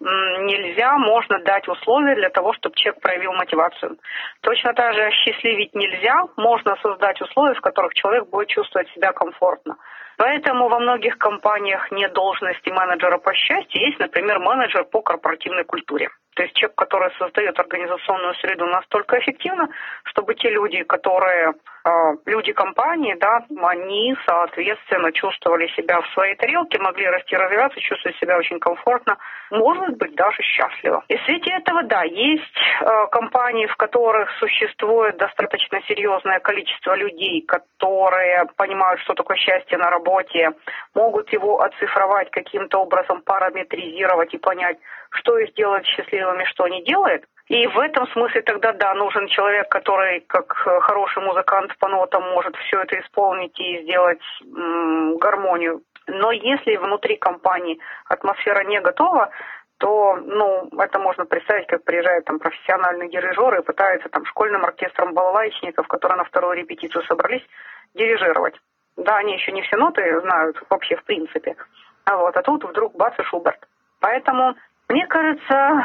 нельзя, 0.00 0.98
можно 0.98 1.38
дать 1.40 1.68
условия 1.68 2.14
для 2.14 2.30
того, 2.30 2.52
чтобы 2.54 2.76
человек 2.76 3.00
проявил 3.02 3.32
мотивацию. 3.32 3.96
Точно 4.42 4.72
так 4.74 4.94
же 4.94 5.10
счастливить 5.10 5.74
нельзя, 5.74 6.22
можно 6.36 6.76
создать 6.82 7.20
условия, 7.20 7.54
в 7.54 7.60
которых 7.60 7.94
человек 7.94 8.28
будет 8.28 8.48
чувствовать 8.48 8.88
себя 8.90 9.12
комфортно. 9.12 9.76
Поэтому 10.18 10.68
во 10.68 10.78
многих 10.78 11.18
компаниях 11.18 11.90
нет 11.90 12.12
должности 12.12 12.70
менеджера 12.70 13.18
по 13.18 13.34
счастью, 13.34 13.82
есть, 13.82 13.98
например, 13.98 14.38
менеджер 14.38 14.84
по 14.84 15.02
корпоративной 15.02 15.64
культуре. 15.64 16.08
То 16.34 16.42
есть 16.42 16.54
человек, 16.54 16.76
который 16.76 17.10
создает 17.18 17.58
организационную 17.58 18.34
среду 18.34 18.66
настолько 18.66 19.18
эффективно, 19.18 19.68
чтобы 20.04 20.34
те 20.34 20.50
люди, 20.50 20.82
которые 20.84 21.54
люди 22.26 22.52
компании, 22.52 23.16
да, 23.20 23.44
они, 23.62 24.16
соответственно, 24.26 25.12
чувствовали 25.12 25.68
себя 25.68 26.00
в 26.00 26.08
своей 26.08 26.34
тарелке, 26.34 26.78
могли 26.78 27.06
расти, 27.06 27.36
развиваться, 27.36 27.80
чувствовать 27.80 28.18
себя 28.18 28.36
очень 28.38 28.58
комфортно, 28.58 29.16
может 29.50 29.96
быть, 29.96 30.14
даже 30.14 30.42
счастливо. 30.42 31.04
И 31.08 31.16
в 31.16 31.24
свете 31.24 31.50
этого, 31.52 31.84
да, 31.84 32.02
есть 32.02 32.58
э, 32.80 33.06
компании, 33.12 33.66
в 33.66 33.76
которых 33.76 34.30
существует 34.38 35.16
достаточно 35.16 35.80
серьезное 35.82 36.40
количество 36.40 36.94
людей, 36.94 37.42
которые 37.42 38.46
понимают, 38.56 39.00
что 39.02 39.14
такое 39.14 39.36
счастье 39.36 39.78
на 39.78 39.90
работе, 39.90 40.52
могут 40.94 41.32
его 41.32 41.60
оцифровать 41.60 42.30
каким-то 42.30 42.78
образом, 42.78 43.22
параметризировать 43.22 44.34
и 44.34 44.38
понять, 44.38 44.78
что 45.10 45.38
их 45.38 45.54
делает 45.54 45.86
счастливыми, 45.86 46.44
что 46.44 46.66
не 46.68 46.82
делает. 46.84 47.24
И 47.48 47.66
в 47.68 47.78
этом 47.78 48.08
смысле 48.08 48.42
тогда, 48.42 48.72
да, 48.72 48.94
нужен 48.94 49.28
человек, 49.28 49.68
который, 49.68 50.20
как 50.20 50.52
хороший 50.52 51.22
музыкант 51.22 51.76
по 51.78 51.88
нотам, 51.88 52.22
может 52.30 52.56
все 52.56 52.80
это 52.82 52.98
исполнить 53.00 53.58
и 53.60 53.82
сделать 53.82 54.22
гармонию. 54.42 55.82
Но 56.08 56.32
если 56.32 56.76
внутри 56.76 57.16
компании 57.16 57.78
атмосфера 58.08 58.64
не 58.64 58.80
готова, 58.80 59.30
то, 59.78 60.16
ну, 60.16 60.68
это 60.78 60.98
можно 60.98 61.24
представить, 61.24 61.66
как 61.66 61.84
приезжают 61.84 62.24
там 62.24 62.38
профессиональные 62.38 63.10
дирижеры 63.10 63.58
и 63.58 63.64
пытаются 63.64 64.08
там 64.08 64.24
школьным 64.24 64.64
оркестром 64.64 65.14
балалайчников, 65.14 65.86
которые 65.86 66.18
на 66.18 66.24
вторую 66.24 66.56
репетицию 66.56 67.04
собрались, 67.04 67.46
дирижировать. 67.94 68.54
Да, 68.96 69.18
они 69.18 69.34
еще 69.34 69.52
не 69.52 69.62
все 69.62 69.76
ноты 69.76 70.20
знают 70.20 70.56
вообще 70.70 70.96
в 70.96 71.04
принципе. 71.04 71.56
А 72.06 72.16
вот, 72.16 72.36
а 72.36 72.42
тут 72.42 72.64
вдруг 72.64 72.96
бац 72.96 73.14
и 73.18 73.22
Шуберт. 73.24 73.60
Поэтому 74.00 74.54
мне 74.88 75.06
кажется, 75.06 75.84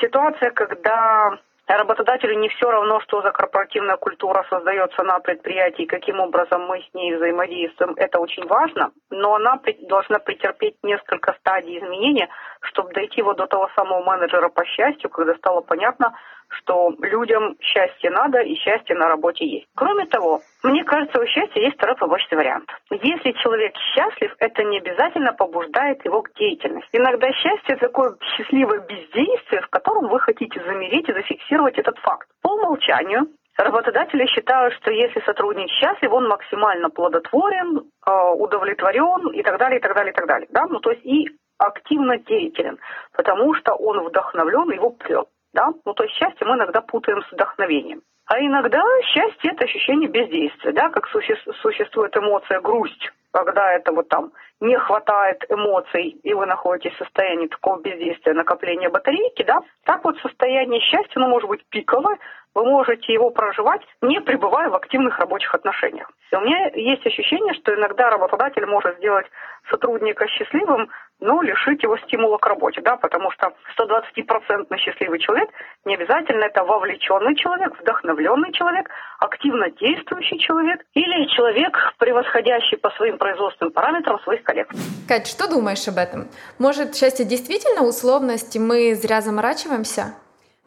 ситуация, 0.00 0.50
когда 0.50 1.38
работодателю 1.66 2.38
не 2.38 2.48
все 2.50 2.70
равно, 2.70 3.00
что 3.00 3.22
за 3.22 3.30
корпоративная 3.30 3.96
культура 3.96 4.44
создается 4.50 5.02
на 5.02 5.18
предприятии, 5.20 5.84
каким 5.84 6.20
образом 6.20 6.62
мы 6.66 6.80
с 6.80 6.94
ней 6.94 7.14
взаимодействуем, 7.14 7.94
это 7.96 8.18
очень 8.18 8.46
важно, 8.46 8.92
но 9.10 9.36
она 9.36 9.58
должна 9.88 10.18
претерпеть 10.18 10.76
несколько 10.82 11.32
стадий 11.40 11.78
изменения, 11.78 12.28
чтобы 12.60 12.92
дойти 12.92 13.22
вот 13.22 13.38
до 13.38 13.46
того 13.46 13.70
самого 13.74 14.02
менеджера 14.04 14.48
по 14.48 14.64
счастью, 14.66 15.10
когда 15.10 15.34
стало 15.36 15.62
понятно, 15.62 16.14
что 16.58 16.94
людям 17.00 17.56
счастье 17.60 18.10
надо 18.10 18.40
и 18.40 18.54
счастье 18.56 18.94
на 18.96 19.08
работе 19.08 19.46
есть. 19.46 19.66
Кроме 19.74 20.06
того, 20.06 20.40
мне 20.62 20.84
кажется, 20.84 21.20
у 21.20 21.26
счастья 21.26 21.60
есть 21.60 21.76
второй 21.76 21.96
побочный 21.96 22.38
вариант. 22.38 22.68
Если 22.90 23.32
человек 23.42 23.74
счастлив, 23.94 24.34
это 24.38 24.64
не 24.64 24.78
обязательно 24.78 25.32
побуждает 25.32 26.04
его 26.04 26.22
к 26.22 26.32
деятельности. 26.34 26.96
Иногда 26.96 27.30
счастье– 27.32 27.76
такое 27.80 28.16
счастливое 28.36 28.80
бездействие, 28.80 29.62
в 29.62 29.68
котором 29.68 30.08
вы 30.08 30.20
хотите 30.20 30.62
замереть 30.64 31.08
и 31.08 31.12
зафиксировать 31.12 31.78
этот 31.78 31.98
факт. 31.98 32.28
По 32.42 32.52
умолчанию 32.52 33.28
Работодатели 33.58 34.26
считают, 34.26 34.74
что 34.74 34.90
если 34.90 35.20
сотрудник 35.20 35.68
счастлив, 35.68 36.10
он 36.10 36.26
максимально 36.26 36.88
плодотворен, 36.88 37.82
э, 38.06 38.30
удовлетворен 38.34 39.28
и 39.32 39.42
так 39.42 39.58
далее, 39.58 39.78
и 39.78 39.82
так 39.82 39.94
далее, 39.94 40.12
и 40.12 40.16
так 40.16 40.26
далее. 40.26 40.48
Да? 40.50 40.66
Ну, 40.68 40.80
то 40.80 40.90
есть 40.90 41.04
и 41.04 41.28
активно 41.58 42.18
деятелен, 42.18 42.78
потому 43.12 43.54
что 43.54 43.74
он 43.74 44.04
вдохновлен, 44.08 44.70
его 44.70 44.90
прет. 44.90 45.26
Да? 45.52 45.68
Ну, 45.84 45.94
то 45.94 46.04
есть 46.04 46.14
счастье 46.16 46.46
мы 46.46 46.56
иногда 46.56 46.80
путаем 46.80 47.22
с 47.22 47.32
вдохновением. 47.32 48.02
А 48.26 48.38
иногда 48.40 48.82
счастье– 49.04 49.50
это 49.52 49.64
ощущение 49.64 50.08
бездействия, 50.08 50.72
да, 50.72 50.88
как 50.90 51.06
существует 51.08 52.16
эмоция 52.16 52.60
грусть, 52.60 53.10
когда 53.32 53.72
это 53.72 53.92
вот 53.92 54.08
там 54.08 54.32
не 54.60 54.78
хватает 54.78 55.44
эмоций, 55.50 56.16
и 56.22 56.32
вы 56.32 56.46
находитесь 56.46 56.94
в 56.94 56.98
состоянии 56.98 57.48
такого 57.48 57.80
бездействия, 57.80 58.32
накопления 58.32 58.88
батарейки, 58.88 59.42
да, 59.42 59.60
так 59.84 60.04
вот 60.04 60.16
состояние 60.18 60.80
счастья, 60.80 61.16
оно 61.16 61.28
может 61.28 61.48
быть 61.48 61.64
пиковое, 61.68 62.16
вы 62.54 62.64
можете 62.64 63.12
его 63.12 63.30
проживать, 63.30 63.82
не 64.02 64.20
пребывая 64.20 64.68
в 64.68 64.74
активных 64.74 65.18
рабочих 65.18 65.54
отношениях. 65.54 66.10
И 66.30 66.36
у 66.36 66.40
меня 66.40 66.70
есть 66.74 67.06
ощущение, 67.06 67.54
что 67.54 67.74
иногда 67.74 68.10
работодатель 68.10 68.66
может 68.66 68.96
сделать 68.98 69.26
сотрудника 69.70 70.26
счастливым, 70.28 70.88
но 71.20 71.40
лишить 71.40 71.82
его 71.82 71.96
стимула 71.98 72.36
к 72.38 72.46
работе, 72.46 72.80
да, 72.80 72.96
потому 72.96 73.30
что 73.30 73.52
120% 73.78 74.76
счастливый 74.78 75.20
человек 75.20 75.48
не 75.84 75.94
обязательно 75.94 76.44
это 76.44 76.64
вовлеченный 76.64 77.36
человек, 77.36 77.78
вдохновленный 77.80 78.52
человек, 78.52 78.90
активно 79.20 79.70
действующий 79.70 80.38
человек 80.40 80.80
или 80.94 81.26
человек, 81.28 81.78
превосходящий 81.98 82.76
по 82.76 82.90
своим 82.90 83.18
производственным 83.18 83.72
параметрам 83.72 84.18
своих 84.20 84.42
коллег. 84.42 84.68
Кать, 85.06 85.28
что 85.28 85.48
думаешь 85.48 85.86
об 85.86 85.98
этом? 85.98 86.28
Может, 86.58 86.96
счастье 86.96 87.24
действительно 87.24 87.86
условность, 87.86 88.56
и 88.56 88.58
мы 88.58 88.94
зря 88.94 89.20
заморачиваемся? 89.20 90.14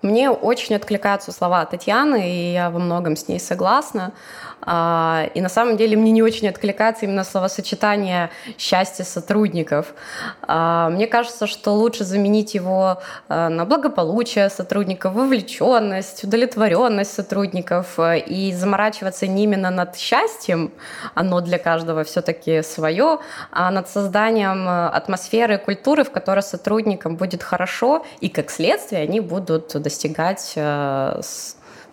Мне 0.02 0.30
очень 0.30 0.76
откликаются 0.76 1.32
слова 1.32 1.66
Татьяны, 1.66 2.30
и 2.30 2.54
я 2.54 2.70
во 2.70 2.80
многом 2.80 3.16
с 3.16 3.28
ней 3.28 3.40
согласна. 3.40 4.14
А, 4.62 5.30
и 5.34 5.42
на 5.42 5.50
самом 5.50 5.78
деле 5.78 5.96
мне 5.96 6.12
не 6.12 6.24
очень 6.24 6.48
откликается 6.48 7.06
именно 7.06 7.24
словосочетание 7.24 8.30
«счастье 8.58 9.06
сотрудников». 9.06 9.94
А, 10.42 10.90
мне 10.90 11.08
кажется, 11.08 11.48
что 11.48 11.72
лучше 11.74 12.04
заменить 12.04 12.56
его 12.56 13.02
а, 13.30 13.50
на 13.50 13.66
благополучие 13.66 14.50
сотрудников, 14.50 15.14
вовлеченность, 15.14 16.24
удовлетворенность 16.24 17.14
сотрудников 17.14 18.00
и 18.00 18.54
заморачиваться 18.54 19.28
не 19.28 19.44
именно 19.44 19.70
над 19.70 19.96
счастьем, 19.98 20.72
оно 21.14 21.42
для 21.42 21.60
каждого 21.60 22.04
все-таки 22.04 22.64
свое, 22.64 23.20
а 23.52 23.70
над 23.72 23.88
созданием 23.88 24.68
атмосферы, 24.68 25.58
культуры, 25.58 26.04
в 26.04 26.12
которой 26.12 26.42
сотрудникам 26.42 27.18
будет 27.18 27.44
хорошо, 27.44 28.06
и 28.20 28.30
как 28.30 28.50
следствие 28.50 29.04
они 29.04 29.20
будут 29.20 29.80
достигать 29.82 30.58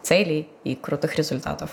целей 0.02 0.48
и 0.64 0.74
крутых 0.74 1.16
результатов. 1.16 1.70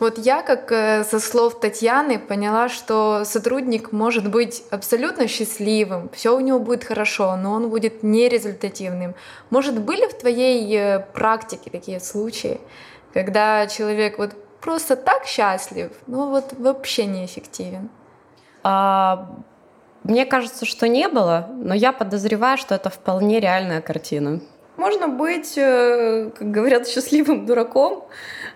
Вот 0.00 0.18
я, 0.18 0.42
как 0.42 0.72
э, 0.72 1.04
со 1.04 1.20
слов 1.20 1.60
Татьяны, 1.60 2.18
поняла, 2.18 2.68
что 2.68 3.24
сотрудник 3.24 3.92
может 3.92 4.28
быть 4.28 4.64
абсолютно 4.70 5.28
счастливым, 5.28 6.10
все 6.12 6.36
у 6.36 6.40
него 6.40 6.58
будет 6.58 6.84
хорошо, 6.84 7.36
но 7.36 7.52
он 7.52 7.68
будет 7.70 8.02
нерезультативным. 8.02 9.14
Может, 9.50 9.80
были 9.80 10.06
в 10.06 10.14
твоей 10.14 10.76
э, 10.76 11.00
практике 11.12 11.70
такие 11.70 12.00
случаи, 12.00 12.60
когда 13.12 13.66
человек 13.68 14.18
вот 14.18 14.32
просто 14.60 14.96
так 14.96 15.26
счастлив, 15.26 15.92
но 16.06 16.28
вот 16.30 16.54
вообще 16.58 17.06
неэффективен? 17.06 17.88
А, 18.64 19.28
мне 20.02 20.26
кажется, 20.26 20.66
что 20.66 20.88
не 20.88 21.08
было, 21.08 21.48
но 21.52 21.74
я 21.74 21.92
подозреваю, 21.92 22.58
что 22.58 22.74
это 22.74 22.90
вполне 22.90 23.40
реальная 23.40 23.80
картина. 23.80 24.40
Можно 24.76 25.06
быть, 25.06 25.56
э, 25.56 26.30
как 26.36 26.50
говорят, 26.50 26.88
счастливым 26.88 27.46
дураком, 27.46 28.04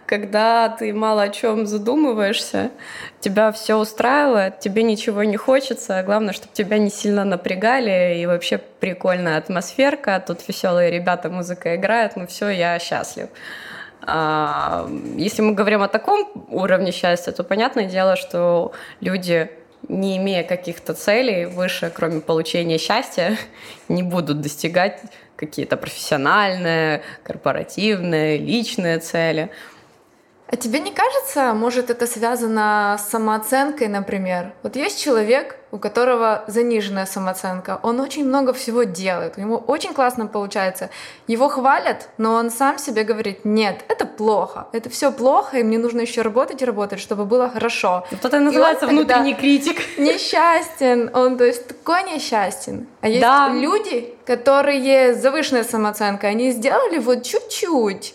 когда 0.08 0.70
ты 0.70 0.94
мало 0.94 1.22
о 1.22 1.28
чем 1.28 1.66
задумываешься, 1.66 2.70
тебя 3.20 3.52
все 3.52 3.76
устраивает, 3.76 4.58
тебе 4.58 4.82
ничего 4.82 5.22
не 5.22 5.36
хочется, 5.36 5.98
а 5.98 6.02
главное, 6.02 6.32
чтобы 6.32 6.54
тебя 6.54 6.78
не 6.78 6.90
сильно 6.90 7.24
напрягали, 7.24 8.18
и 8.18 8.26
вообще 8.26 8.56
прикольная 8.58 9.36
атмосферка, 9.36 10.22
тут 10.26 10.48
веселые 10.48 10.90
ребята, 10.90 11.28
музыка 11.28 11.76
играет, 11.76 12.16
ну 12.16 12.26
все, 12.26 12.48
я 12.48 12.78
счастлив. 12.78 13.28
А, 14.00 14.88
если 15.16 15.42
мы 15.42 15.52
говорим 15.52 15.82
о 15.82 15.88
таком 15.88 16.46
уровне 16.48 16.90
счастья, 16.90 17.32
то 17.32 17.44
понятное 17.44 17.84
дело, 17.84 18.16
что 18.16 18.72
люди 19.00 19.50
не 19.88 20.16
имея 20.16 20.42
каких-то 20.42 20.94
целей 20.94 21.44
выше, 21.44 21.92
кроме 21.94 22.22
получения 22.22 22.78
счастья, 22.78 23.36
не 23.88 24.02
будут 24.02 24.40
достигать 24.40 25.02
какие-то 25.36 25.76
профессиональные, 25.76 27.02
корпоративные, 27.22 28.38
личные 28.38 28.98
цели. 29.00 29.50
А 30.50 30.56
тебе 30.56 30.80
не 30.80 30.92
кажется, 30.92 31.52
может, 31.52 31.90
это 31.90 32.06
связано 32.06 32.96
с 32.98 33.10
самооценкой, 33.10 33.88
например? 33.88 34.52
Вот 34.62 34.76
есть 34.76 34.98
человек, 34.98 35.56
у 35.70 35.78
которого 35.78 36.44
заниженная 36.46 37.04
самооценка, 37.04 37.78
он 37.82 38.00
очень 38.00 38.24
много 38.24 38.54
всего 38.54 38.84
делает, 38.84 39.34
у 39.36 39.42
него 39.42 39.58
очень 39.58 39.92
классно 39.92 40.26
получается. 40.26 40.88
Его 41.26 41.50
хвалят, 41.50 42.08
но 42.16 42.32
он 42.32 42.50
сам 42.50 42.78
себе 42.78 43.04
говорит, 43.04 43.44
нет, 43.44 43.84
это 43.88 44.06
плохо, 44.06 44.68
это 44.72 44.88
все 44.88 45.12
плохо, 45.12 45.58
и 45.58 45.62
мне 45.62 45.76
нужно 45.76 46.00
еще 46.00 46.22
работать 46.22 46.62
и 46.62 46.64
работать, 46.64 47.00
чтобы 47.00 47.26
было 47.26 47.50
хорошо. 47.50 48.06
Вот 48.10 48.24
это 48.24 48.40
называется 48.40 48.86
внутренний 48.86 49.34
критик. 49.34 49.82
Несчастен, 49.98 51.10
он 51.12 51.36
то 51.36 51.44
есть 51.44 51.68
такой 51.68 52.04
несчастен. 52.04 52.86
А 53.02 53.08
есть 53.08 53.20
да. 53.20 53.50
люди, 53.50 54.14
которые 54.24 55.12
с 55.12 55.20
завышенной 55.20 55.64
самооценкой, 55.64 56.30
они 56.30 56.52
сделали 56.52 56.98
вот 56.98 57.22
чуть-чуть, 57.22 58.14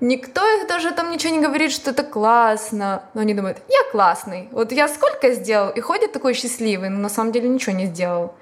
Никто 0.00 0.42
их 0.58 0.68
даже 0.68 0.92
там 0.92 1.10
ничего 1.10 1.34
не 1.34 1.40
говорит, 1.40 1.72
что 1.72 1.90
это 1.90 2.02
классно. 2.02 3.02
Но 3.14 3.22
они 3.22 3.34
думают, 3.34 3.58
я 3.68 3.90
классный. 3.90 4.48
Вот 4.52 4.72
я 4.72 4.88
сколько 4.88 5.32
сделал, 5.32 5.70
и 5.70 5.80
ходит 5.80 6.12
такой 6.12 6.34
счастливый, 6.34 6.90
но 6.90 6.98
на 6.98 7.08
самом 7.08 7.32
деле 7.32 7.48
ничего 7.48 7.74
не 7.74 7.86
сделал. 7.86 8.34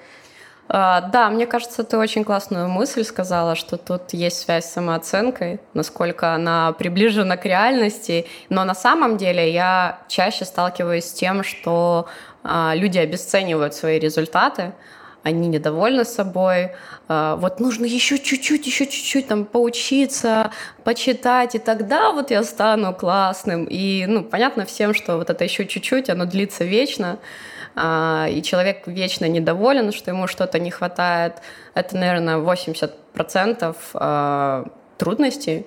А, 0.66 1.02
да, 1.02 1.28
мне 1.28 1.46
кажется, 1.46 1.84
ты 1.84 1.98
очень 1.98 2.24
классную 2.24 2.68
мысль 2.68 3.04
сказала, 3.04 3.54
что 3.54 3.76
тут 3.76 4.12
есть 4.12 4.40
связь 4.40 4.64
с 4.64 4.72
самооценкой, 4.72 5.60
насколько 5.74 6.32
она 6.32 6.72
приближена 6.72 7.36
к 7.36 7.44
реальности. 7.44 8.26
Но 8.48 8.64
на 8.64 8.74
самом 8.74 9.16
деле 9.16 9.52
я 9.52 10.00
чаще 10.08 10.44
сталкиваюсь 10.44 11.04
с 11.04 11.12
тем, 11.12 11.44
что 11.44 12.08
а, 12.42 12.72
люди 12.74 12.98
обесценивают 12.98 13.74
свои 13.74 13.98
результаты, 13.98 14.72
они 15.24 15.48
недовольны 15.48 16.04
собой, 16.04 16.72
а, 17.08 17.36
вот 17.36 17.58
нужно 17.58 17.86
еще 17.86 18.18
чуть-чуть, 18.18 18.66
еще 18.66 18.86
чуть-чуть 18.86 19.26
там 19.26 19.46
поучиться, 19.46 20.52
почитать, 20.84 21.54
и 21.54 21.58
тогда 21.58 22.12
вот 22.12 22.30
я 22.30 22.44
стану 22.44 22.94
классным. 22.94 23.64
И, 23.64 24.04
ну, 24.06 24.22
понятно 24.22 24.66
всем, 24.66 24.92
что 24.94 25.16
вот 25.16 25.30
это 25.30 25.42
еще 25.42 25.66
чуть-чуть, 25.66 26.10
оно 26.10 26.26
длится 26.26 26.64
вечно, 26.64 27.18
а, 27.74 28.28
и 28.30 28.42
человек 28.42 28.86
вечно 28.86 29.24
недоволен, 29.24 29.92
что 29.92 30.10
ему 30.10 30.26
что-то 30.26 30.58
не 30.58 30.70
хватает. 30.70 31.36
Это, 31.72 31.96
наверное, 31.96 32.36
80% 32.36 33.76
а, 33.94 34.66
трудностей, 34.98 35.66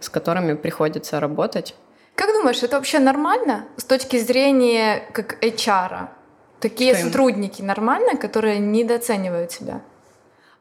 с 0.00 0.08
которыми 0.08 0.54
приходится 0.54 1.20
работать. 1.20 1.76
Как 2.16 2.32
думаешь, 2.32 2.60
это 2.62 2.76
вообще 2.76 2.98
нормально 2.98 3.66
с 3.76 3.84
точки 3.84 4.18
зрения 4.18 5.04
как 5.12 5.40
HR? 5.44 6.08
Такие 6.60 6.94
Что 6.94 7.04
сотрудники 7.04 7.60
им? 7.60 7.66
нормально, 7.66 8.16
которые 8.16 8.58
недооценивают 8.58 9.52
себя? 9.52 9.80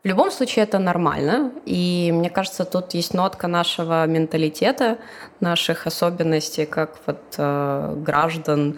В 0.06 0.08
любом 0.08 0.30
случае 0.30 0.64
это 0.64 0.78
нормально, 0.78 1.52
и 1.66 2.12
мне 2.14 2.30
кажется, 2.30 2.64
тут 2.64 2.94
есть 2.94 3.16
нотка 3.16 3.48
нашего 3.48 4.06
менталитета, 4.06 5.00
наших 5.40 5.88
особенностей, 5.88 6.68
как 6.68 7.00
вот 7.08 7.22
э, 7.40 7.94
граждан 8.06 8.78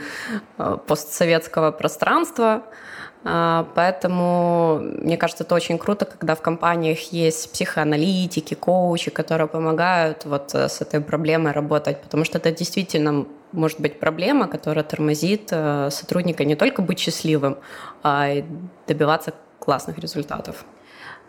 э, 0.58 0.78
постсоветского 0.88 1.72
пространства. 1.72 2.64
Э, 3.26 3.66
поэтому 3.76 4.80
мне 4.80 5.18
кажется, 5.18 5.44
это 5.44 5.54
очень 5.54 5.78
круто, 5.78 6.06
когда 6.06 6.34
в 6.34 6.42
компаниях 6.42 7.12
есть 7.12 7.52
психоаналитики, 7.52 8.54
коучи, 8.54 9.12
которые 9.12 9.48
помогают 9.48 10.24
вот 10.24 10.56
э, 10.56 10.70
с 10.70 10.80
этой 10.80 11.02
проблемой 11.02 11.52
работать, 11.52 12.02
потому 12.02 12.24
что 12.24 12.38
это 12.38 12.54
действительно 12.54 13.26
может 13.52 13.80
быть 13.80 14.00
проблема, 14.00 14.48
которая 14.48 14.84
тормозит 14.84 15.50
э, 15.52 15.90
сотрудника 15.92 16.46
не 16.46 16.56
только 16.56 16.82
быть 16.82 17.00
счастливым, 17.00 17.58
а 18.04 18.30
и 18.30 18.46
добиваться 18.88 19.34
классных 19.60 19.98
результатов. 20.00 20.66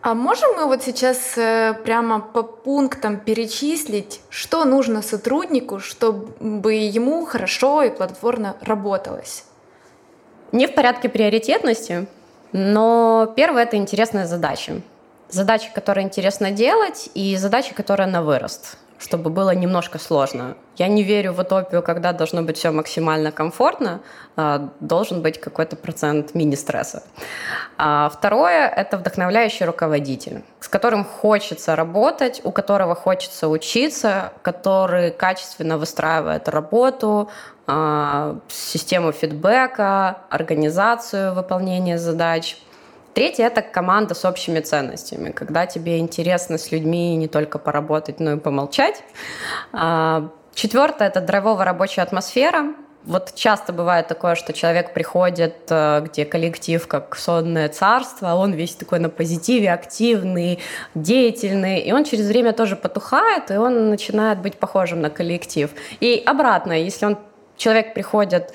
А 0.01 0.13
можем 0.13 0.55
мы 0.55 0.65
вот 0.65 0.81
сейчас 0.81 1.37
э, 1.37 1.73
прямо 1.83 2.21
по 2.21 2.41
пунктам 2.41 3.19
перечислить, 3.19 4.21
что 4.29 4.63
нужно 4.63 5.01
сотруднику, 5.01 5.79
чтобы 5.79 6.73
ему 6.73 7.25
хорошо 7.25 7.83
и 7.83 7.89
плодотворно 7.89 8.55
работалось? 8.61 9.43
Не 10.53 10.67
в 10.67 10.73
порядке 10.73 11.09
приоритетности, 11.09 12.07
но 12.53 13.31
первое— 13.35 13.63
это 13.65 13.75
интересная 13.75 14.25
задача. 14.25 14.81
Задачи, 15.27 15.69
которые 15.75 16.05
интересно 16.05 16.51
делать, 16.51 17.09
и 17.13 17.35
задачи, 17.35 17.73
которые 17.75 18.07
на 18.07 18.23
вырост 18.23 18.77
чтобы 18.99 19.29
было 19.29 19.55
немножко 19.55 19.97
сложно. 19.97 20.55
Я 20.75 20.87
не 20.87 21.03
верю 21.03 21.33
в 21.33 21.39
утопию, 21.39 21.81
когда 21.81 22.11
должно 22.11 22.41
быть 22.43 22.57
все 22.57 22.71
максимально 22.71 23.31
комфортно, 23.31 24.01
а, 24.35 24.69
должен 24.81 25.21
быть 25.21 25.39
какой-то 25.39 25.75
процент 25.75 26.35
мини-стресса. 26.35 27.03
А 27.77 28.09
второе— 28.09 28.67
это 28.75 28.97
вдохновляющий 28.97 29.65
руководитель, 29.65 30.43
с 30.59 30.67
которым 30.67 31.05
хочется 31.05 31.75
работать, 31.75 32.41
у 32.43 32.51
которого 32.51 32.93
хочется 32.93 33.47
учиться, 33.47 34.33
который 34.41 35.11
качественно 35.11 35.77
выстраивает 35.77 36.49
работу, 36.49 37.29
а, 37.67 38.37
систему 38.49 39.13
фидбэка, 39.13 40.17
организацию 40.29 41.33
выполнения 41.33 41.97
задач— 41.97 42.57
Третье— 43.19 43.43
это 43.47 43.61
команда 43.61 44.15
с 44.15 44.23
общими 44.23 44.61
ценностями, 44.61 45.31
когда 45.31 45.65
тебе 45.65 45.97
интересно 45.99 46.57
с 46.57 46.71
людьми 46.71 47.17
не 47.17 47.27
только 47.27 47.59
поработать, 47.59 48.21
но 48.21 48.31
и 48.31 48.37
помолчать. 48.37 49.03
А, 49.73 50.29
Четвертое— 50.53 51.07
это 51.09 51.19
драйвовая 51.19 51.65
рабочая 51.65 52.03
атмосфера. 52.03 52.67
Вот 53.03 53.33
часто 53.35 53.73
бывает 53.73 54.07
такое, 54.07 54.35
что 54.35 54.53
человек 54.53 54.93
приходит, 54.93 55.69
э, 55.69 56.01
где 56.05 56.23
коллектив 56.23 56.87
как 56.87 57.17
сонное 57.17 57.67
царство, 57.67 58.31
а 58.31 58.35
он 58.35 58.53
весь 58.53 58.75
такой 58.75 58.99
на 58.99 59.09
позитиве, 59.09 59.73
активный, 59.73 60.59
деятельный, 60.95 61.79
и 61.79 61.91
он 61.91 62.05
через 62.05 62.25
время 62.27 62.53
тоже 62.53 62.77
потухает, 62.77 63.51
и 63.51 63.57
он 63.57 63.89
начинает 63.89 64.39
быть 64.39 64.55
похожим 64.55 65.01
на 65.01 65.09
коллектив. 65.09 65.69
И 65.99 66.23
обратно, 66.25 66.71
если 66.71 67.05
он 67.05 67.17
человек 67.57 67.93
приходит 67.93 68.53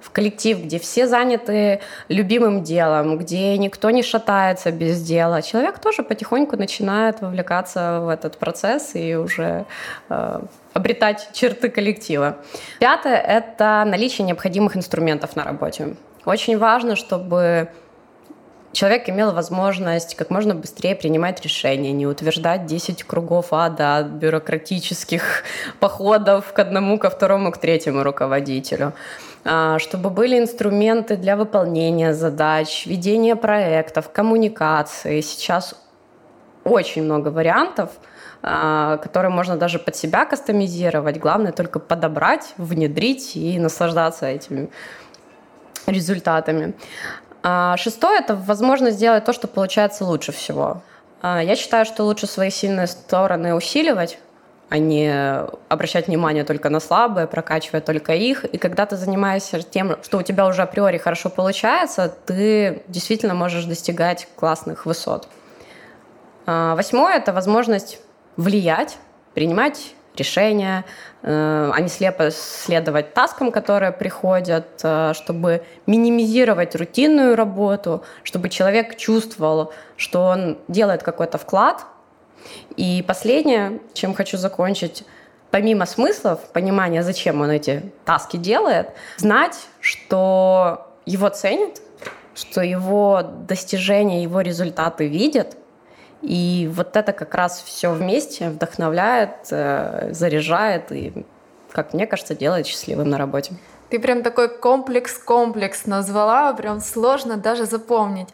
в 0.00 0.10
коллектив, 0.10 0.62
где 0.62 0.78
все 0.78 1.06
заняты 1.06 1.80
любимым 2.08 2.62
делом, 2.62 3.18
где 3.18 3.56
никто 3.58 3.90
не 3.90 4.02
шатается 4.02 4.70
без 4.70 5.02
дела, 5.02 5.42
человек 5.42 5.78
тоже 5.78 6.02
потихоньку 6.02 6.56
начинает 6.56 7.20
вовлекаться 7.20 8.00
в 8.02 8.08
этот 8.08 8.38
процесс 8.38 8.94
и 8.94 9.16
уже 9.16 9.64
э, 10.08 10.40
обретать 10.72 11.30
черты 11.32 11.68
коллектива. 11.68 12.38
Пятое— 12.78 13.16
это 13.16 13.84
наличие 13.86 14.26
необходимых 14.26 14.76
инструментов 14.76 15.36
на 15.36 15.44
работе. 15.44 15.96
Очень 16.24 16.58
важно, 16.58 16.94
чтобы 16.94 17.70
человек 18.72 19.08
имел 19.08 19.32
возможность 19.32 20.14
как 20.14 20.30
можно 20.30 20.54
быстрее 20.54 20.94
принимать 20.94 21.42
решения, 21.42 21.92
не 21.92 22.06
утверждать 22.06 22.66
10 22.66 23.02
кругов 23.04 23.52
ада 23.52 23.98
от 23.98 24.06
бюрократических 24.06 25.42
походов 25.80 26.52
к 26.52 26.58
одному, 26.58 26.98
ко 26.98 27.10
второму, 27.10 27.50
к 27.50 27.58
третьему 27.58 28.02
руководителю. 28.02 28.92
А, 29.44 29.78
чтобы 29.78 30.10
были 30.10 30.38
инструменты 30.38 31.16
для 31.16 31.36
выполнения 31.36 32.12
задач, 32.12 32.86
ведения 32.86 33.36
проектов, 33.36 34.10
коммуникации. 34.10 35.20
Сейчас 35.20 35.74
очень 36.64 37.04
много 37.04 37.28
вариантов, 37.28 37.90
а, 38.42 38.98
которые 38.98 39.30
можно 39.30 39.56
даже 39.56 39.78
под 39.78 39.96
себя 39.96 40.24
кастомизировать. 40.24 41.18
Главное 41.18 41.52
только 41.52 41.78
подобрать, 41.78 42.54
внедрить 42.56 43.36
и 43.36 43.58
наслаждаться 43.58 44.26
этими 44.26 44.70
результатами. 45.86 46.74
А, 47.42 47.76
шестое– 47.76 48.18
это 48.20 48.34
возможность 48.34 48.96
сделать 48.96 49.24
то, 49.24 49.32
что 49.32 49.46
получается 49.48 50.04
лучше 50.04 50.32
всего. 50.32 50.82
Я 51.20 51.56
считаю, 51.56 51.84
что 51.84 52.04
лучше 52.04 52.28
свои 52.28 52.48
сильные 52.48 52.86
стороны 52.86 53.52
усиливать, 53.52 54.20
а 54.68 54.78
не 54.78 55.10
обращать 55.68 56.08
внимание 56.08 56.44
только 56.44 56.68
на 56.68 56.80
слабые, 56.80 57.26
прокачивая 57.26 57.80
только 57.80 58.14
их. 58.14 58.44
И 58.44 58.58
когда 58.58 58.84
ты 58.84 58.96
занимаешься 58.96 59.62
тем, 59.62 59.96
что 60.02 60.18
у 60.18 60.22
тебя 60.22 60.46
уже 60.46 60.62
априори 60.62 60.98
хорошо 60.98 61.30
получается, 61.30 62.14
ты 62.26 62.82
действительно 62.88 63.34
можешь 63.34 63.64
достигать 63.64 64.28
классных 64.36 64.84
высот. 64.84 65.28
А, 66.46 66.74
восьмое— 66.74 67.16
это 67.18 67.32
возможность 67.32 68.00
влиять, 68.36 68.98
принимать 69.34 69.94
решения, 70.16 70.84
э, 71.22 71.70
а 71.72 71.80
не 71.80 71.88
слепо 71.88 72.30
следовать 72.32 73.14
таскам, 73.14 73.52
которые 73.52 73.92
приходят, 73.92 74.66
э, 74.82 75.12
чтобы 75.14 75.62
минимизировать 75.86 76.74
рутинную 76.74 77.36
работу, 77.36 78.02
чтобы 78.24 78.48
человек 78.48 78.96
чувствовал, 78.96 79.72
что 79.96 80.24
он 80.24 80.58
делает 80.66 81.04
какой-то 81.04 81.38
вклад— 81.38 81.86
и 82.76 83.02
последнее, 83.06 83.80
чем 83.94 84.14
хочу 84.14 84.36
закончить, 84.36 85.04
помимо 85.50 85.86
смыслов, 85.86 86.40
понимания, 86.52 87.02
зачем 87.02 87.40
он 87.40 87.50
эти 87.50 87.92
таски 88.04 88.36
делает, 88.36 88.90
знать, 89.16 89.58
что 89.80 90.86
его 91.06 91.28
ценят, 91.28 91.80
что 92.34 92.62
его 92.62 93.22
достижения, 93.22 94.22
его 94.22 94.40
результаты 94.40 95.08
видят, 95.08 95.56
и 96.22 96.68
вот 96.72 96.96
это 96.96 97.12
как 97.12 97.34
раз 97.34 97.62
все 97.64 97.92
вместе 97.92 98.50
вдохновляет, 98.50 99.48
э, 99.50 100.10
заряжает 100.12 100.90
и, 100.90 101.24
как 101.70 101.94
мне 101.94 102.06
кажется, 102.06 102.34
делает 102.34 102.66
счастливым 102.66 103.08
на 103.08 103.18
работе. 103.18 103.54
Ты 103.90 103.98
прям 103.98 104.22
такой 104.22 104.48
комплекс-комплекс 104.48 105.86
назвала, 105.86 106.52
прям 106.52 106.80
сложно 106.80 107.36
даже 107.36 107.64
запомнить. 107.64 108.28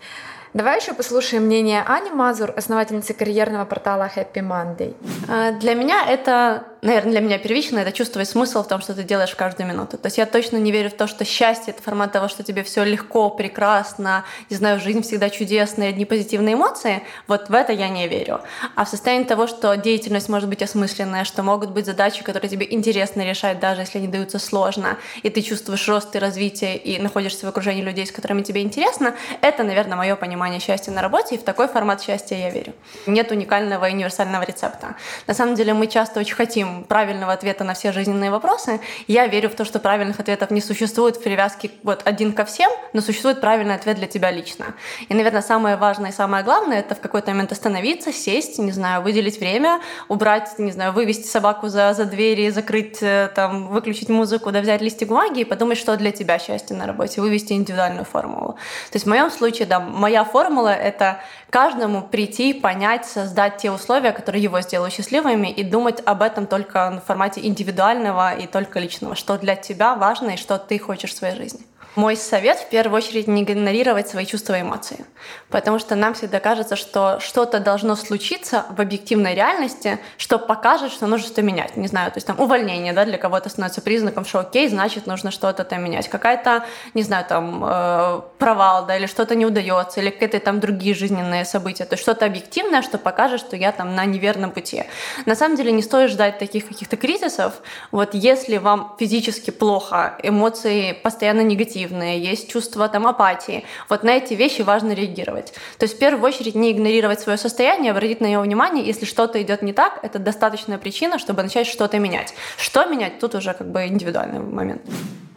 Давай 0.54 0.78
еще 0.78 0.94
послушаем 0.94 1.46
мнение 1.46 1.82
Ани 1.84 2.10
Мазур, 2.10 2.52
основательницы 2.56 3.12
карьерного 3.12 3.64
портала 3.64 4.08
Happy 4.14 4.34
Monday. 4.34 4.94
А, 5.28 5.50
для 5.50 5.74
меня 5.74 6.06
это 6.08 6.62
наверное, 6.84 7.12
для 7.12 7.20
меня 7.20 7.38
первично 7.38 7.78
это 7.78 7.92
чувствовать 7.92 8.28
смысл 8.28 8.62
в 8.62 8.68
том, 8.68 8.80
что 8.80 8.94
ты 8.94 9.02
делаешь 9.02 9.30
в 9.30 9.36
каждую 9.36 9.66
минуту. 9.66 9.96
То 9.96 10.06
есть 10.06 10.18
я 10.18 10.26
точно 10.26 10.58
не 10.58 10.70
верю 10.70 10.90
в 10.90 10.94
то, 10.94 11.06
что 11.06 11.24
счастье— 11.24 11.72
это 11.74 11.82
формат 11.82 12.12
того, 12.12 12.28
что 12.28 12.42
тебе 12.42 12.62
все 12.62 12.84
легко, 12.84 13.30
прекрасно, 13.30 14.24
не 14.50 14.56
знаю, 14.56 14.78
жизнь 14.80 15.02
всегда 15.02 15.30
чудесная, 15.30 15.88
одни 15.88 16.04
позитивные 16.04 16.54
эмоции. 16.54 17.02
Вот 17.26 17.48
в 17.48 17.54
это 17.54 17.72
я 17.72 17.88
не 17.88 18.06
верю. 18.06 18.42
А 18.74 18.84
в 18.84 18.88
состоянии 18.88 19.24
того, 19.24 19.46
что 19.46 19.74
деятельность 19.76 20.28
может 20.28 20.48
быть 20.48 20.62
осмысленная, 20.62 21.24
что 21.24 21.42
могут 21.42 21.70
быть 21.70 21.86
задачи, 21.86 22.22
которые 22.22 22.50
тебе 22.50 22.66
интересно 22.70 23.22
решать, 23.22 23.58
даже 23.60 23.80
если 23.80 23.98
они 23.98 24.08
даются 24.08 24.38
сложно, 24.38 24.98
и 25.22 25.30
ты 25.30 25.40
чувствуешь 25.40 25.88
рост 25.88 26.14
и 26.14 26.18
развитие, 26.18 26.76
и 26.76 27.00
находишься 27.00 27.46
в 27.46 27.48
окружении 27.48 27.82
людей, 27.82 28.06
с 28.06 28.12
которыми 28.12 28.42
тебе 28.42 28.60
интересно, 28.60 29.14
это, 29.40 29.62
наверное, 29.62 29.96
мое 29.96 30.16
понимание 30.16 30.60
счастья 30.60 30.92
на 30.92 31.00
работе, 31.00 31.36
и 31.36 31.38
в 31.38 31.44
такой 31.44 31.66
формат 31.66 32.02
счастья 32.02 32.36
я 32.36 32.50
верю. 32.50 32.74
Нет 33.06 33.30
уникального 33.30 33.88
и 33.88 33.94
универсального 33.94 34.42
рецепта. 34.42 34.96
На 35.26 35.32
самом 35.32 35.54
деле 35.54 35.72
мы 35.72 35.86
часто 35.86 36.20
очень 36.20 36.34
хотим 36.34 36.73
правильного 36.82 37.32
ответа 37.32 37.64
на 37.64 37.74
все 37.74 37.92
жизненные 37.92 38.30
вопросы. 38.30 38.80
Я 39.06 39.26
верю 39.26 39.48
в 39.50 39.54
то, 39.54 39.64
что 39.64 39.78
правильных 39.78 40.20
ответов 40.20 40.50
не 40.50 40.60
существует 40.60 41.16
в 41.16 41.22
привязке 41.22 41.70
вот 41.82 42.02
один 42.04 42.32
ко 42.32 42.44
всем, 42.44 42.70
но 42.92 43.00
существует 43.00 43.40
правильный 43.40 43.74
ответ 43.74 43.96
для 43.96 44.06
тебя 44.06 44.30
лично. 44.30 44.66
И, 45.08 45.14
наверное, 45.14 45.42
самое 45.42 45.76
важное 45.76 46.10
и 46.10 46.12
самое 46.12 46.44
главное— 46.44 46.78
это 46.80 46.94
в 46.94 47.00
какой-то 47.00 47.30
момент 47.30 47.52
остановиться, 47.52 48.12
сесть, 48.12 48.58
не 48.58 48.72
знаю, 48.72 49.02
выделить 49.02 49.38
время, 49.38 49.80
убрать, 50.08 50.58
не 50.58 50.72
знаю, 50.72 50.92
вывести 50.92 51.26
собаку 51.26 51.68
за, 51.68 51.94
за 51.94 52.04
двери, 52.04 52.50
закрыть, 52.50 52.98
э, 53.02 53.30
там, 53.34 53.68
выключить 53.68 54.08
музыку, 54.08 54.50
да 54.50 54.60
взять 54.60 54.80
листик 54.80 55.08
бумаги 55.08 55.40
и 55.40 55.44
подумать, 55.44 55.78
что 55.78 55.96
для 55.96 56.10
тебя 56.10 56.38
счастье 56.38 56.76
на 56.76 56.86
работе, 56.86 57.20
вывести 57.20 57.52
индивидуальную 57.52 58.04
формулу. 58.04 58.54
То 58.90 58.96
есть 58.96 59.06
в 59.06 59.08
моем 59.08 59.30
случае, 59.30 59.66
да, 59.66 59.80
моя 59.80 60.24
формула— 60.24 60.68
это 60.74 61.20
каждому 61.54 62.02
прийти, 62.02 62.52
понять, 62.52 63.06
создать 63.06 63.58
те 63.58 63.70
условия, 63.70 64.10
которые 64.10 64.42
его 64.42 64.60
сделают 64.60 64.92
счастливыми, 64.92 65.46
и 65.46 65.62
думать 65.62 66.02
об 66.04 66.22
этом 66.22 66.48
только 66.48 67.00
в 67.00 67.06
формате 67.06 67.46
индивидуального 67.46 68.34
и 68.34 68.48
только 68.48 68.80
личного, 68.80 69.14
что 69.14 69.38
для 69.38 69.54
тебя 69.54 69.94
важно 69.94 70.30
и 70.30 70.36
что 70.36 70.58
ты 70.58 70.80
хочешь 70.80 71.12
в 71.12 71.16
своей 71.16 71.36
жизни. 71.36 71.60
Мой 71.94 72.16
совет 72.16 72.58
в 72.58 72.68
первую 72.68 72.98
очередь 72.98 73.28
не 73.28 73.44
игнорировать 73.44 74.08
свои 74.08 74.26
чувства 74.26 74.58
и 74.58 74.62
эмоции. 74.62 75.04
Потому 75.48 75.78
что 75.78 75.94
нам 75.94 76.14
всегда 76.14 76.40
кажется, 76.40 76.74
что 76.74 77.20
что-то 77.20 77.60
должно 77.60 77.94
случиться 77.94 78.66
в 78.76 78.80
объективной 78.80 79.34
реальности, 79.34 80.00
что 80.16 80.38
покажет, 80.38 80.92
что 80.92 81.06
нужно 81.06 81.26
что-то 81.26 81.42
менять. 81.42 81.76
Не 81.76 81.86
знаю, 81.86 82.10
то 82.10 82.16
есть 82.16 82.26
там 82.26 82.40
увольнение 82.40 82.92
да, 82.92 83.04
для 83.04 83.16
кого-то 83.16 83.48
становится 83.48 83.80
признаком, 83.80 84.24
что 84.24 84.40
окей, 84.40 84.68
значит 84.68 85.06
нужно 85.06 85.30
что-то 85.30 85.62
там 85.62 85.84
менять. 85.84 86.08
Какая-то, 86.08 86.64
не 86.94 87.04
знаю, 87.04 87.24
там 87.28 87.62
э, 87.64 88.20
провал, 88.38 88.86
да, 88.86 88.96
или 88.96 89.06
что-то 89.06 89.36
не 89.36 89.46
удается, 89.46 90.00
или 90.00 90.10
какие-то 90.10 90.40
там 90.40 90.58
другие 90.58 90.96
жизненные 90.96 91.44
события. 91.44 91.84
То 91.84 91.94
есть 91.94 92.02
что-то 92.02 92.26
объективное, 92.26 92.82
что 92.82 92.98
покажет, 92.98 93.40
что 93.40 93.54
я 93.54 93.70
там 93.70 93.94
на 93.94 94.04
неверном 94.04 94.50
пути. 94.50 94.84
На 95.26 95.36
самом 95.36 95.56
деле 95.56 95.70
не 95.70 95.82
стоит 95.82 96.10
ждать 96.10 96.38
таких 96.38 96.66
каких-то 96.66 96.96
кризисов. 96.96 97.54
Вот 97.92 98.14
если 98.14 98.56
вам 98.56 98.96
физически 98.98 99.50
плохо, 99.50 100.18
эмоции 100.24 100.92
постоянно 100.92 101.42
негативные, 101.42 101.83
негативные, 101.84 102.18
есть 102.18 102.50
чувство 102.50 102.88
там 102.88 103.06
апатии. 103.06 103.64
Вот 103.88 104.02
на 104.02 104.10
эти 104.10 104.34
вещи 104.34 104.62
важно 104.62 104.92
реагировать. 104.92 105.52
То 105.78 105.84
есть 105.84 105.96
в 105.96 105.98
первую 105.98 106.24
очередь 106.24 106.54
не 106.54 106.72
игнорировать 106.72 107.20
свое 107.20 107.38
состояние, 107.38 107.92
обратить 107.92 108.20
на 108.20 108.26
него 108.26 108.42
внимание. 108.42 108.84
Если 108.84 109.06
что-то 109.06 109.40
идет 109.42 109.62
не 109.62 109.72
так, 109.72 110.00
это 110.02 110.18
достаточная 110.18 110.78
причина, 110.78 111.18
чтобы 111.18 111.42
начать 111.42 111.66
что-то 111.66 111.98
менять. 111.98 112.34
Что 112.56 112.84
менять, 112.86 113.18
тут 113.18 113.34
уже 113.34 113.52
как 113.54 113.70
бы 113.70 113.86
индивидуальный 113.86 114.40
момент. 114.40 114.82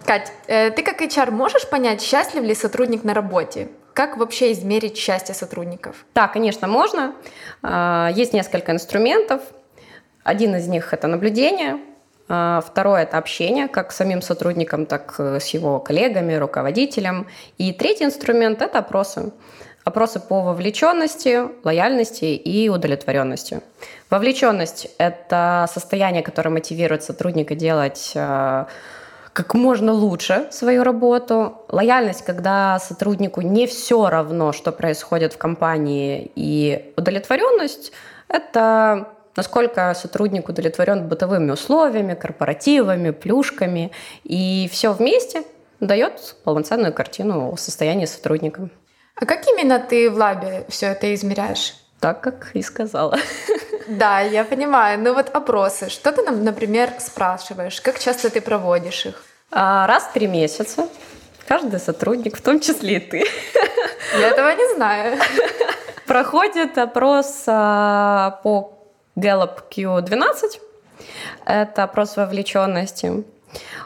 Кать, 0.06 0.32
э, 0.48 0.72
ты 0.72 0.84
как 0.84 1.02
HR 1.02 1.32
можешь 1.32 1.68
понять, 1.70 2.02
счастлив 2.02 2.44
ли 2.44 2.56
сотрудник 2.56 3.04
на 3.04 3.14
работе? 3.14 3.68
Как 3.94 4.18
вообще 4.18 4.52
измерить 4.52 4.98
счастье 4.98 5.36
сотрудников? 5.36 6.06
Да, 6.16 6.28
конечно, 6.28 6.68
можно. 6.68 7.14
А, 7.64 8.12
есть 8.16 8.34
несколько 8.34 8.72
инструментов. 8.72 9.42
Один 10.24 10.56
из 10.56 10.68
них– 10.68 10.90
это 10.94 11.08
наблюдение. 11.08 11.80
А, 12.30 12.62
второе– 12.62 13.04
это 13.04 13.18
общение 13.18 13.68
как 13.68 13.92
с 13.92 13.98
самим 13.98 14.22
сотрудником, 14.22 14.86
так 14.86 15.20
и 15.20 15.40
с 15.40 15.48
его 15.48 15.80
коллегами, 15.80 16.34
руководителем. 16.34 17.28
И 17.58 17.72
третий 17.72 18.06
инструмент– 18.06 18.62
это 18.62 18.80
опросы. 18.80 19.32
Опросы 19.86 20.20
по 20.20 20.42
вовлеченности, 20.42 21.44
лояльности 21.64 22.26
и 22.26 22.68
удовлетворенности. 22.68 23.62
Вовлеченность– 24.10 24.90
это 24.98 25.70
состояние, 25.74 26.24
которое 26.24 26.50
мотивирует 26.50 27.04
сотрудника 27.04 27.56
делать 27.56 28.12
а, 28.16 28.68
как 29.32 29.54
можно 29.54 29.94
лучше 29.94 30.48
свою 30.52 30.84
работу. 30.84 31.62
Лояльность, 31.70 32.26
когда 32.26 32.80
сотруднику 32.80 33.40
не 33.40 33.66
все 33.66 34.10
равно, 34.10 34.52
что 34.52 34.74
происходит 34.74 35.34
в 35.34 35.38
компании. 35.38 36.32
И 36.36 36.92
удовлетворенность– 36.98 37.94
это 38.28 39.08
насколько 39.38 39.94
сотрудник 39.94 40.50
удовлетворен 40.50 41.08
бытовыми 41.08 41.52
условиями, 41.52 42.16
корпоративами, 42.16 43.12
плюшками. 43.12 43.92
И 44.24 44.68
все 44.72 44.92
вместе 44.92 45.44
дает 45.80 46.36
полноценную 46.44 46.92
картину 46.92 47.54
о 47.54 47.58
состоянии 47.58 48.06
сотрудника. 48.06 48.70
А 49.16 49.26
как 49.26 49.48
именно 49.48 49.80
ты 49.80 50.10
в 50.10 50.18
лабе 50.18 50.66
все 50.68 50.88
это 50.88 51.14
измеряешь? 51.14 51.76
Так, 52.00 52.22
как 52.22 52.52
и 52.54 52.62
сказала. 52.62 53.18
Да, 53.88 54.20
я 54.20 54.44
понимаю. 54.44 55.00
Ну 55.00 55.14
вот 55.14 55.30
опросы. 55.34 55.90
Что 55.90 56.12
ты 56.12 56.22
нам, 56.22 56.44
например, 56.44 56.90
спрашиваешь? 57.00 57.80
Как 57.80 58.00
часто 58.00 58.30
ты 58.30 58.42
проводишь 58.42 59.06
их? 59.06 59.24
А, 59.50 59.88
раз 59.88 60.04
в 60.04 60.12
три 60.12 60.28
месяца. 60.28 60.90
Каждый 61.48 61.80
сотрудник, 61.80 62.36
в 62.38 62.42
том 62.42 62.60
числе 62.60 62.98
и 62.98 63.00
ты. 63.00 63.24
Я 64.20 64.28
этого 64.28 64.50
не 64.50 64.76
знаю. 64.76 65.18
Проходит 66.06 66.78
опрос 66.78 67.46
а, 67.48 68.42
по 68.44 68.77
Gallup 69.18 69.64
Q12. 69.70 70.62
Это 71.46 71.84
опрос 71.84 72.16
вовлеченности. 72.16 73.26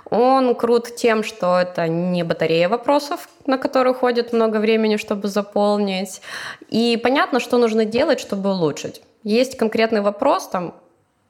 Он 0.10 0.56
крут 0.56 0.96
тем, 0.96 1.24
что 1.24 1.58
это 1.60 1.88
не 1.88 2.24
батарея 2.24 2.68
вопросов, 2.68 3.30
на 3.46 3.58
которые 3.58 3.94
уходит 3.94 4.34
много 4.34 4.58
времени, 4.58 4.98
чтобы 4.98 5.28
заполнить. 5.28 6.22
И 6.70 7.00
понятно, 7.02 7.40
что 7.40 7.58
нужно 7.58 7.86
делать, 7.86 8.20
чтобы 8.20 8.52
улучшить. 8.52 9.02
Есть 9.24 9.58
конкретный 9.58 10.02
вопрос, 10.02 10.50
там, 10.50 10.74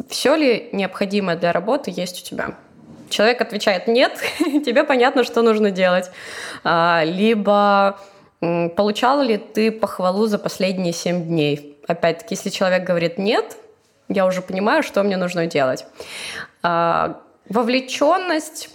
все 0.10 0.36
ли 0.36 0.70
необходимое 0.72 1.36
для 1.36 1.52
работы 1.52 1.92
есть 1.96 2.24
у 2.24 2.26
тебя. 2.26 2.56
Человек 3.10 3.42
отвечает 3.42 3.88
нет, 3.88 4.18
тебе 4.40 4.84
понятно, 4.84 5.24
что 5.24 5.42
нужно 5.42 5.70
делать. 5.70 6.10
А, 6.64 7.04
либо 7.04 8.00
получал 8.40 9.22
ли 9.22 9.38
ты 9.38 9.72
похвалу 9.72 10.26
за 10.26 10.40
последние 10.40 10.94
7 10.94 11.26
дней? 11.26 11.78
Опять-таки, 11.88 12.36
если 12.36 12.50
человек 12.50 12.84
говорит 12.84 13.18
нет, 13.18 13.58
я 14.12 14.26
уже 14.26 14.42
понимаю, 14.42 14.84
что 14.84 15.04
мне 15.04 15.18
нужно 15.18 15.46
делать. 15.46 15.86
А, 16.64 17.22
вовлеченность 17.50 18.70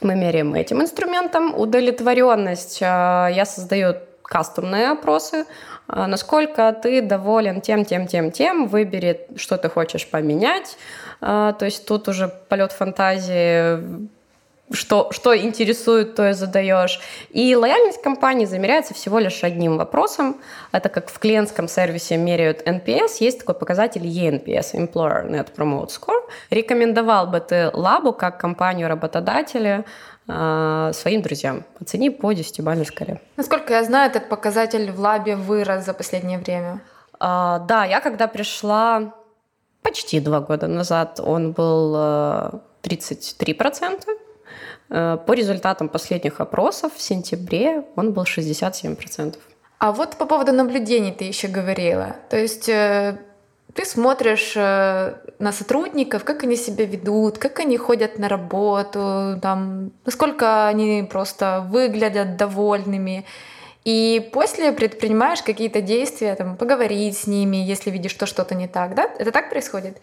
мы 0.00 0.14
меряем 0.14 0.54
этим 0.54 0.80
инструментом. 0.80 1.54
Удовлетворенность 1.54 2.80
а, 2.82 3.28
я 3.28 3.44
создаю 3.44 3.94
кастомные 4.22 4.90
опросы. 4.90 5.46
А, 5.86 6.06
насколько 6.06 6.72
ты 6.72 7.02
доволен 7.02 7.60
тем, 7.60 7.84
тем, 7.84 8.06
тем, 8.06 8.30
тем, 8.30 8.66
выбери, 8.66 9.26
что 9.36 9.56
ты 9.56 9.68
хочешь 9.68 10.06
поменять. 10.08 10.76
То 11.20 11.56
есть 11.62 11.84
тут 11.84 12.06
уже 12.06 12.28
полет 12.28 12.70
фантазии 12.70 14.08
что, 14.70 15.10
что 15.12 15.36
интересует, 15.36 16.14
то 16.14 16.28
и 16.28 16.32
задаешь. 16.32 17.00
И 17.30 17.54
лояльность 17.56 18.02
компании 18.02 18.46
замеряется 18.46 18.94
всего 18.94 19.18
лишь 19.18 19.42
одним 19.44 19.76
вопросом. 19.76 20.36
Это 20.72 20.88
как 20.88 21.10
в 21.10 21.18
клиентском 21.18 21.68
сервисе 21.68 22.16
меряют 22.16 22.66
NPS, 22.66 23.16
есть 23.20 23.40
такой 23.40 23.54
показатель 23.54 24.06
ENPS, 24.06 24.74
Employer 24.74 25.28
Net 25.28 25.48
Promote 25.56 25.88
Score. 25.88 26.20
Рекомендовал 26.50 27.26
бы 27.26 27.40
ты 27.40 27.70
Лабу 27.72 28.12
как 28.12 28.38
компанию 28.38 28.88
работодателя 28.88 29.84
э, 30.28 30.90
своим 30.92 31.22
друзьям? 31.22 31.64
Оцени 31.80 32.10
по 32.10 32.32
10-бальной 32.32 32.84
шкале. 32.84 33.20
Насколько 33.36 33.72
я 33.74 33.84
знаю, 33.84 34.10
этот 34.10 34.28
показатель 34.28 34.90
в 34.90 35.00
Лабе 35.00 35.36
вырос 35.36 35.84
за 35.84 35.94
последнее 35.94 36.38
время. 36.38 36.80
А, 37.20 37.60
да, 37.60 37.84
я 37.84 38.00
когда 38.00 38.26
пришла 38.26 39.14
почти 39.82 40.20
два 40.20 40.40
года 40.40 40.66
назад, 40.66 41.20
он 41.20 41.52
был 41.52 41.96
33%. 42.82 44.04
Э, 44.90 45.18
по 45.26 45.32
результатам 45.32 45.88
последних 45.88 46.40
опросов 46.40 46.92
в 46.94 47.00
сентябре 47.00 47.84
он 47.96 48.12
был 48.12 48.24
67%. 48.24 49.36
А 49.78 49.92
вот 49.92 50.16
по 50.16 50.26
поводу 50.26 50.52
наблюдений 50.52 51.12
ты 51.12 51.24
еще 51.24 51.48
говорила. 51.48 52.16
То 52.30 52.36
есть 52.36 52.68
э, 52.68 53.18
ты 53.74 53.84
смотришь 53.84 54.54
э, 54.56 55.14
на 55.38 55.52
сотрудников, 55.52 56.24
как 56.24 56.42
они 56.42 56.56
себя 56.56 56.84
ведут, 56.84 57.38
как 57.38 57.60
они 57.60 57.76
ходят 57.76 58.18
на 58.18 58.28
работу, 58.28 59.38
там, 59.40 59.92
насколько 60.04 60.66
они 60.66 61.06
просто 61.08 61.66
выглядят 61.68 62.36
довольными. 62.36 63.24
И 63.84 64.28
после 64.32 64.72
предпринимаешь 64.72 65.42
какие-то 65.42 65.80
действия, 65.80 66.34
там, 66.34 66.56
поговорить 66.56 67.16
с 67.16 67.26
ними, 67.26 67.56
если 67.56 67.90
видишь, 67.90 68.10
что 68.10 68.26
что-то 68.26 68.54
не 68.54 68.68
так, 68.68 68.94
да? 68.94 69.08
Это 69.18 69.30
так 69.30 69.50
происходит? 69.50 69.98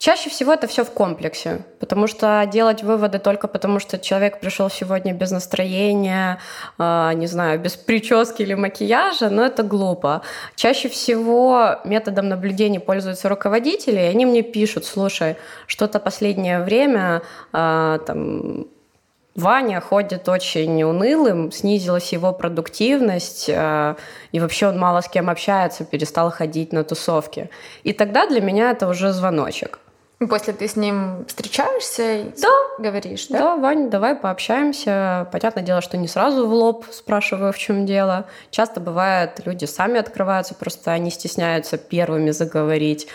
Чаще 0.00 0.30
всего 0.30 0.54
это 0.54 0.66
все 0.66 0.82
в 0.82 0.92
комплексе, 0.92 1.60
потому 1.78 2.06
что 2.06 2.48
делать 2.50 2.82
выводы 2.82 3.18
только 3.18 3.48
потому, 3.48 3.80
что 3.80 3.98
человек 3.98 4.40
пришел 4.40 4.70
сегодня 4.70 5.12
без 5.12 5.30
настроения, 5.30 6.38
э, 6.78 7.10
не 7.16 7.26
знаю, 7.26 7.60
без 7.60 7.76
прически 7.76 8.40
или 8.40 8.54
макияжа, 8.54 9.28
но 9.28 9.44
это 9.44 9.62
глупо. 9.62 10.22
Чаще 10.56 10.88
всего 10.88 11.80
методом 11.84 12.30
наблюдения 12.30 12.80
пользуются 12.80 13.28
руководители, 13.28 14.00
и 14.00 14.04
они 14.04 14.24
мне 14.24 14.40
пишут, 14.40 14.86
слушай, 14.86 15.36
что-то 15.66 16.00
последнее 16.00 16.62
время 16.62 17.20
э, 17.52 17.98
там 18.06 18.68
Ваня 19.34 19.82
ходит 19.82 20.30
очень 20.30 20.82
унылым, 20.82 21.52
снизилась 21.52 22.10
его 22.14 22.32
продуктивность, 22.32 23.50
э, 23.50 23.96
и 24.32 24.40
вообще 24.40 24.68
он 24.68 24.78
мало 24.78 25.02
с 25.02 25.08
кем 25.10 25.28
общается, 25.28 25.84
перестал 25.84 26.30
ходить 26.30 26.72
на 26.72 26.84
тусовки. 26.84 27.50
И 27.82 27.92
тогда 27.92 28.26
для 28.26 28.40
меня 28.40 28.70
это 28.70 28.88
уже 28.88 29.12
звоночек. 29.12 29.78
После 30.28 30.52
ты 30.52 30.68
с 30.68 30.76
ним 30.76 31.24
встречаешься 31.26 32.18
и 32.18 32.24
да. 32.42 32.48
говоришь, 32.78 33.28
да? 33.28 33.38
Да, 33.38 33.56
Вань, 33.56 33.88
давай 33.88 34.14
пообщаемся. 34.14 35.26
Понятное 35.32 35.64
дело, 35.64 35.80
что 35.80 35.96
не 35.96 36.08
сразу 36.08 36.46
в 36.46 36.52
лоб 36.52 36.84
спрашиваю, 36.90 37.54
в 37.54 37.58
чем 37.58 37.86
дело. 37.86 38.26
Часто 38.50 38.80
бывает, 38.80 39.40
люди 39.46 39.64
сами 39.64 39.98
открываются, 39.98 40.54
просто 40.54 40.92
они 40.92 41.10
стесняются 41.10 41.78
первыми 41.78 42.32
заговорить. 42.32 43.08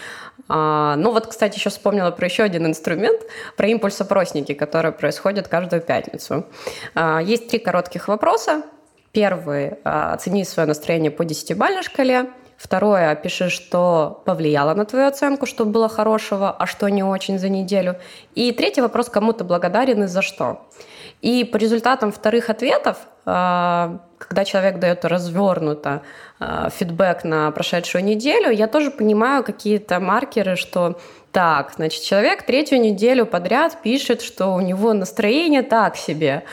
А, 0.50 0.96
ну 0.96 1.12
вот, 1.12 1.28
кстати, 1.28 1.60
еще 1.60 1.70
вспомнила 1.70 2.10
про 2.10 2.26
еще 2.26 2.42
один 2.42 2.66
инструмент, 2.66 3.22
про 3.56 3.68
импульсопросники, 3.68 4.56
которые 4.56 4.92
происходят 4.92 5.48
каждую 5.48 5.84
пятницу. 5.84 6.48
А, 6.96 7.22
есть 7.22 7.50
три 7.50 7.60
коротких 7.60 8.08
вопроса. 8.08 8.64
Первый 9.12 9.76
а,– 9.84 10.14
оцени 10.16 10.44
свое 10.44 10.68
настроение 10.68 11.12
по 11.12 11.24
десятибалльной 11.24 11.84
шкале– 11.84 12.32
Второе, 12.58 13.12
опиши, 13.12 13.50
что 13.50 14.22
повлияло 14.26 14.74
на 14.74 14.86
твою 14.86 15.08
оценку, 15.08 15.46
что 15.46 15.66
было 15.66 15.90
хорошего, 15.90 16.52
а 16.52 16.66
что 16.66 16.88
не 16.90 17.04
очень 17.04 17.38
за 17.38 17.50
неделю. 17.50 17.98
И 18.34 18.52
третий 18.52 18.82
вопрос, 18.82 19.10
кому 19.10 19.34
ты 19.34 19.44
благодарен 19.44 20.04
и 20.04 20.08
за 20.08 20.22
что. 20.22 20.66
И 21.22 21.44
по 21.44 21.58
результатам 21.58 22.12
вторых 22.12 22.50
ответов, 22.50 22.98
а, 23.26 24.00
когда 24.20 24.46
человек 24.46 24.80
дает 24.80 25.04
развернуто 25.06 26.02
а, 26.40 26.70
фидбэк 26.70 27.24
на 27.24 27.52
прошедшую 27.52 28.04
неделю, 28.04 28.52
я 28.52 28.68
тоже 28.68 28.92
понимаю 28.92 29.44
какие-то 29.44 30.00
маркеры, 30.00 30.56
что 30.56 31.00
так, 31.32 31.74
значит, 31.76 32.04
человек 32.04 32.44
третью 32.44 32.80
неделю 32.80 33.26
подряд 33.26 33.82
пишет, 33.82 34.22
что 34.22 34.54
у 34.54 34.62
него 34.62 34.94
настроение 34.94 35.64
так 35.64 35.98
себе. 35.98 36.44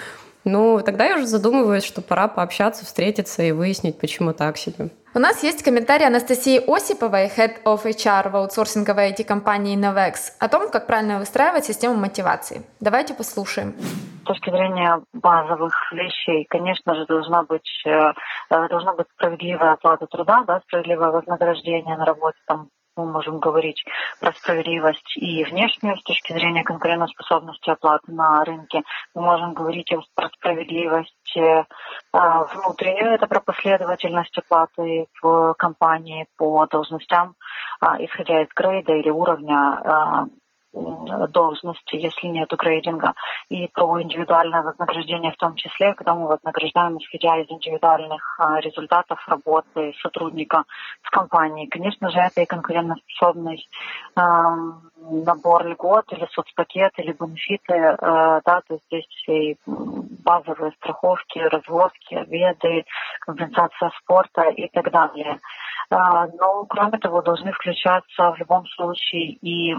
Ну, 0.44 0.80
тогда 0.84 1.06
я 1.06 1.16
уже 1.16 1.26
задумываюсь, 1.26 1.84
что 1.84 2.02
пора 2.02 2.28
пообщаться, 2.28 2.84
встретиться 2.84 3.42
и 3.42 3.52
выяснить, 3.52 3.98
почему 3.98 4.32
так 4.32 4.56
себе. 4.56 4.90
У 5.14 5.18
нас 5.18 5.42
есть 5.42 5.62
комментарий 5.62 6.06
Анастасии 6.06 6.58
Осиповой, 6.66 7.26
Head 7.26 7.62
of 7.64 7.84
HR 7.84 8.30
в 8.30 8.36
аутсорсинговой 8.36 9.12
IT-компании 9.12 9.76
Novex, 9.76 10.14
о 10.40 10.48
том, 10.48 10.70
как 10.70 10.86
правильно 10.86 11.18
выстраивать 11.18 11.66
систему 11.66 11.94
мотивации. 11.96 12.62
Давайте 12.80 13.12
послушаем. 13.12 13.74
С 14.22 14.24
точки 14.24 14.50
зрения 14.50 15.02
базовых 15.12 15.74
вещей, 15.92 16.46
конечно 16.48 16.94
же, 16.94 17.04
должна 17.06 17.42
быть, 17.42 17.82
э, 17.84 18.12
должна 18.48 18.94
быть 18.94 19.06
справедливая 19.12 19.72
оплата 19.72 20.06
труда, 20.06 20.44
да, 20.46 20.60
справедливое 20.60 21.10
вознаграждение 21.10 21.96
на 21.96 22.06
работе, 22.06 22.38
там, 22.46 22.68
мы 22.96 23.06
можем 23.06 23.38
говорить 23.38 23.82
про 24.20 24.32
справедливость 24.32 25.16
и 25.16 25.44
внешнюю 25.44 25.96
с 25.96 26.02
точки 26.02 26.32
зрения 26.32 26.62
конкурентоспособности 26.62 27.70
оплаты 27.70 28.12
на 28.12 28.44
рынке. 28.44 28.82
Мы 29.14 29.22
можем 29.22 29.54
говорить 29.54 29.90
про 30.14 30.28
справедливость 30.28 31.36
э, 31.36 31.64
внутреннюю, 32.12 33.14
это 33.14 33.26
про 33.26 33.40
последовательность 33.40 34.36
оплаты 34.36 35.06
в 35.22 35.54
компании 35.54 36.26
по 36.36 36.66
должностям, 36.66 37.34
а, 37.80 37.96
исходя 38.04 38.42
из 38.42 38.48
грейда 38.54 38.92
или 38.92 39.10
уровня 39.10 39.56
а, 39.56 40.26
должности, 40.72 41.96
если 41.96 42.28
нет 42.28 42.50
грейдинга, 42.50 43.14
и 43.48 43.68
про 43.68 44.00
индивидуальное 44.00 44.62
вознаграждение 44.62 45.32
в 45.32 45.36
том 45.36 45.54
числе, 45.54 45.94
когда 45.94 46.14
мы 46.14 46.26
вознаграждаем, 46.28 46.98
исходя 46.98 47.38
из 47.38 47.50
индивидуальных 47.50 48.36
а, 48.38 48.60
результатов 48.60 49.18
работы 49.28 49.92
сотрудника 50.02 50.64
в 51.02 51.10
компании. 51.10 51.66
Конечно 51.66 52.10
же, 52.10 52.18
это 52.18 52.40
и 52.40 52.46
конкурентоспособный 52.46 53.68
набор 55.10 55.66
льгот 55.66 56.12
или 56.12 56.26
соцпакет 56.32 56.92
или 56.98 57.12
бенефиты, 57.12 57.74
э, 57.74 57.96
да, 58.44 58.60
то 58.66 58.74
есть 58.74 58.84
здесь 58.86 59.24
и 59.28 59.56
базовые 59.66 60.72
страховки, 60.72 61.38
развозки, 61.38 62.14
обеды, 62.14 62.84
компенсация 63.20 63.90
спорта 64.00 64.42
и 64.50 64.68
так 64.68 64.90
далее. 64.90 65.40
А, 65.90 66.26
но, 66.26 66.64
кроме 66.66 66.98
того, 66.98 67.22
должны 67.22 67.52
включаться 67.52 68.32
в 68.32 68.38
любом 68.38 68.66
случае 68.66 69.32
и 69.42 69.74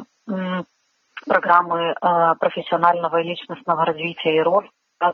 программы 1.26 1.94
э, 1.94 2.36
профессионального 2.40 3.22
и 3.22 3.28
личностного 3.30 3.86
развития 3.86 4.38
и 4.38 4.42
роль 4.42 4.70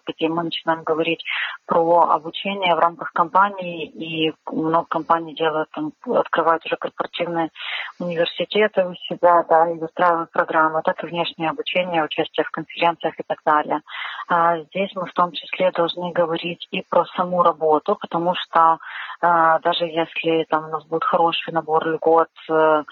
где 0.07 0.27
мы 0.27 0.43
начинаем 0.43 0.83
говорить 0.83 1.23
про 1.65 2.11
обучение 2.11 2.75
в 2.75 2.79
рамках 2.79 3.11
компании, 3.11 3.85
и 3.87 4.33
много 4.51 4.87
компаний 4.87 5.35
делают, 5.35 5.69
там, 5.71 5.91
открывают 6.05 6.65
уже 6.65 6.75
корпоративные 6.77 7.49
университеты 7.99 8.85
у 8.85 8.93
себя, 8.95 9.43
да, 9.49 9.69
и 9.71 9.77
выстраивают 9.77 10.31
программы, 10.31 10.81
так 10.83 11.03
и 11.03 11.07
внешнее 11.07 11.49
обучение, 11.49 12.03
участие 12.03 12.45
в 12.45 12.51
конференциях 12.51 13.15
и 13.19 13.23
так 13.27 13.39
далее. 13.45 13.81
А 14.27 14.59
здесь 14.59 14.91
мы 14.95 15.05
в 15.05 15.13
том 15.13 15.31
числе 15.31 15.71
должны 15.71 16.11
говорить 16.11 16.67
и 16.71 16.83
про 16.89 17.05
саму 17.17 17.41
работу, 17.43 17.97
потому 17.99 18.35
что 18.35 18.77
а, 19.21 19.59
даже 19.59 19.85
если 19.85 20.45
там 20.49 20.65
у 20.65 20.69
нас 20.69 20.85
будет 20.85 21.03
хороший 21.03 21.51
набор 21.53 21.87
льгот, 21.87 22.29
э, 22.49 22.83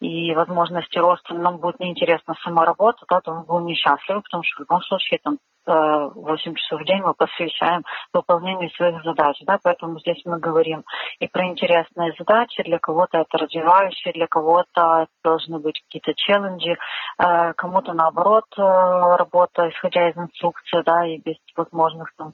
и 0.00 0.34
возможности 0.34 0.98
роста, 0.98 1.34
нам 1.34 1.58
будет 1.58 1.80
неинтересна 1.80 2.34
сама 2.42 2.64
работа, 2.64 3.04
да, 3.08 3.20
то 3.20 3.34
мы 3.34 3.42
будем 3.42 3.66
несчастливы, 3.66 4.22
потому 4.22 4.42
что 4.42 4.56
в 4.56 4.60
любом 4.60 4.82
случае 4.82 5.20
там 5.22 5.38
8 5.66 6.52
э, 6.52 6.54
часов 6.54 6.80
в 6.80 6.84
день 6.84 7.02
мы 7.02 7.14
посвящаем 7.14 7.82
выполнению 8.12 8.70
своих 8.70 9.02
задач. 9.02 9.36
Да? 9.42 9.58
Поэтому 9.62 9.98
здесь 10.00 10.20
мы 10.24 10.38
говорим 10.38 10.84
и 11.18 11.26
про 11.26 11.46
интересные 11.46 12.12
задачи. 12.18 12.62
Для 12.62 12.78
кого-то 12.78 13.18
это 13.18 13.38
развивающие, 13.38 14.12
для 14.12 14.26
кого-то 14.26 15.06
должны 15.24 15.58
быть 15.58 15.80
какие-то 15.82 16.14
челленджи, 16.14 16.76
э, 17.18 17.52
кому-то 17.54 17.92
наоборот 17.92 18.44
э, 18.56 18.62
работа, 18.62 19.68
исходя 19.70 20.08
из 20.08 20.16
инструкции, 20.16 20.82
да, 20.84 21.06
и 21.06 21.18
без 21.18 21.36
возможных 21.56 22.12
там 22.16 22.32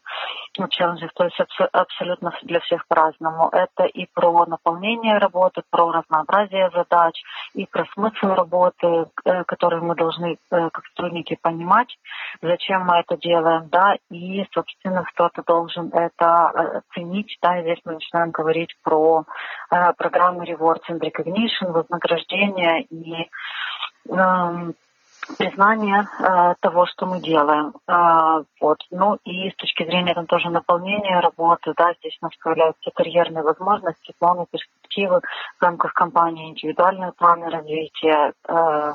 ну, 0.59 0.69
челленджей. 0.69 1.09
То 1.15 1.25
есть 1.25 1.39
абсолютно 1.73 2.33
для 2.43 2.61
всех 2.61 2.87
по-разному. 2.87 3.49
Это 3.53 3.85
и 3.85 4.07
про 4.13 4.45
наполнение 4.47 5.19
работы, 5.19 5.63
про 5.71 5.91
разнообразие 5.91 6.71
задач, 6.75 7.15
и 7.55 7.67
про 7.67 7.87
смысл 7.95 8.35
работы, 8.35 9.07
который 9.47 9.81
мы 9.81 9.95
должны 9.95 10.37
как 10.51 10.83
сотрудники 10.89 11.39
понимать, 11.41 11.89
зачем 12.41 12.85
мы 12.85 12.99
это 12.99 13.17
делаем, 13.23 13.69
да, 13.69 13.97
и, 14.11 14.45
собственно, 14.53 15.05
кто-то 15.05 15.43
должен 15.47 15.91
это 15.93 16.53
э, 16.55 16.81
ценить, 16.95 17.37
да, 17.43 17.59
и 17.59 17.63
здесь 17.63 17.81
мы 17.85 17.95
начинаем 17.95 18.31
говорить 18.31 18.77
про 18.83 19.25
э, 19.71 19.93
программы 19.95 20.45
Rewards 20.45 20.83
and 20.91 21.01
Recognition, 21.01 21.73
вознаграждение 21.73 22.83
и 22.85 23.29
э, 24.09 24.73
признание 25.39 26.07
э, 26.19 26.55
того, 26.61 26.87
что 26.87 27.07
мы 27.07 27.21
делаем. 27.21 27.75
Э, 27.87 28.45
вот. 28.61 28.79
Ну 28.91 29.19
и 29.25 29.51
с 29.51 29.57
точки 29.57 29.85
зрения 29.85 30.15
там 30.15 30.27
тоже 30.27 30.51
наполнения 30.51 31.21
работы, 31.21 31.73
да, 31.77 31.95
здесь 32.01 32.19
у 32.21 32.27
нас 32.27 32.37
появляются 32.43 32.91
карьерные 32.95 33.43
возможности, 33.43 34.15
планы, 34.19 34.47
перспективы 34.51 35.21
в 35.59 35.63
рамках 35.63 35.93
компании, 35.93 36.51
индивидуальные 36.51 37.13
планы 37.13 37.51
развития, 37.51 38.33
э, 38.49 38.95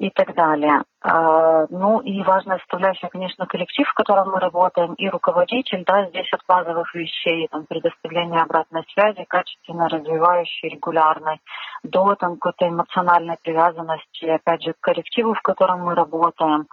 и 0.00 0.08
так 0.08 0.34
далее. 0.34 0.82
А, 1.02 1.66
ну 1.68 2.00
и 2.00 2.22
важная 2.22 2.56
составляющая, 2.60 3.08
конечно, 3.08 3.46
коллектив, 3.46 3.86
в 3.86 3.92
котором 3.92 4.30
мы 4.30 4.40
работаем, 4.40 4.94
и 4.94 5.10
руководитель, 5.10 5.84
да, 5.86 6.06
здесь 6.06 6.32
от 6.32 6.40
базовых 6.48 6.94
вещей, 6.94 7.46
там, 7.50 7.66
предоставление 7.66 8.40
обратной 8.40 8.82
связи, 8.94 9.26
качественно 9.28 9.90
развивающей, 9.90 10.70
регулярной, 10.70 11.38
до 11.82 12.14
там 12.14 12.38
какой-то 12.38 12.66
эмоциональной 12.66 13.36
привязанности, 13.42 14.24
опять 14.24 14.62
же, 14.62 14.72
к 14.72 14.80
коллективу, 14.80 15.34
в 15.34 15.42
котором 15.42 15.80
мы 15.80 15.94
работаем, 15.94 16.66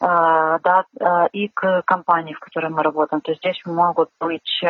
а, 0.00 0.58
да, 0.60 0.84
а, 1.00 1.26
и 1.32 1.48
к 1.48 1.82
компании, 1.84 2.32
в 2.32 2.40
которой 2.40 2.70
мы 2.70 2.82
работаем. 2.82 3.20
То 3.20 3.32
есть 3.32 3.42
здесь 3.42 3.60
могут 3.66 4.08
быть 4.18 4.64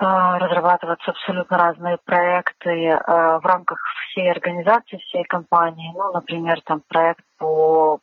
эм, 0.00 0.36
разрабатываться 0.36 1.10
абсолютно 1.10 1.58
разные 1.58 1.98
проекты 2.04 2.98
в 3.06 3.40
рамках 3.44 3.78
всей 4.10 4.30
организации, 4.30 4.98
всей 4.98 5.24
компании. 5.24 5.92
Ну, 5.94 6.12
например, 6.12 6.60
там 6.62 6.82
проект 6.88 7.24
по 7.38 8.00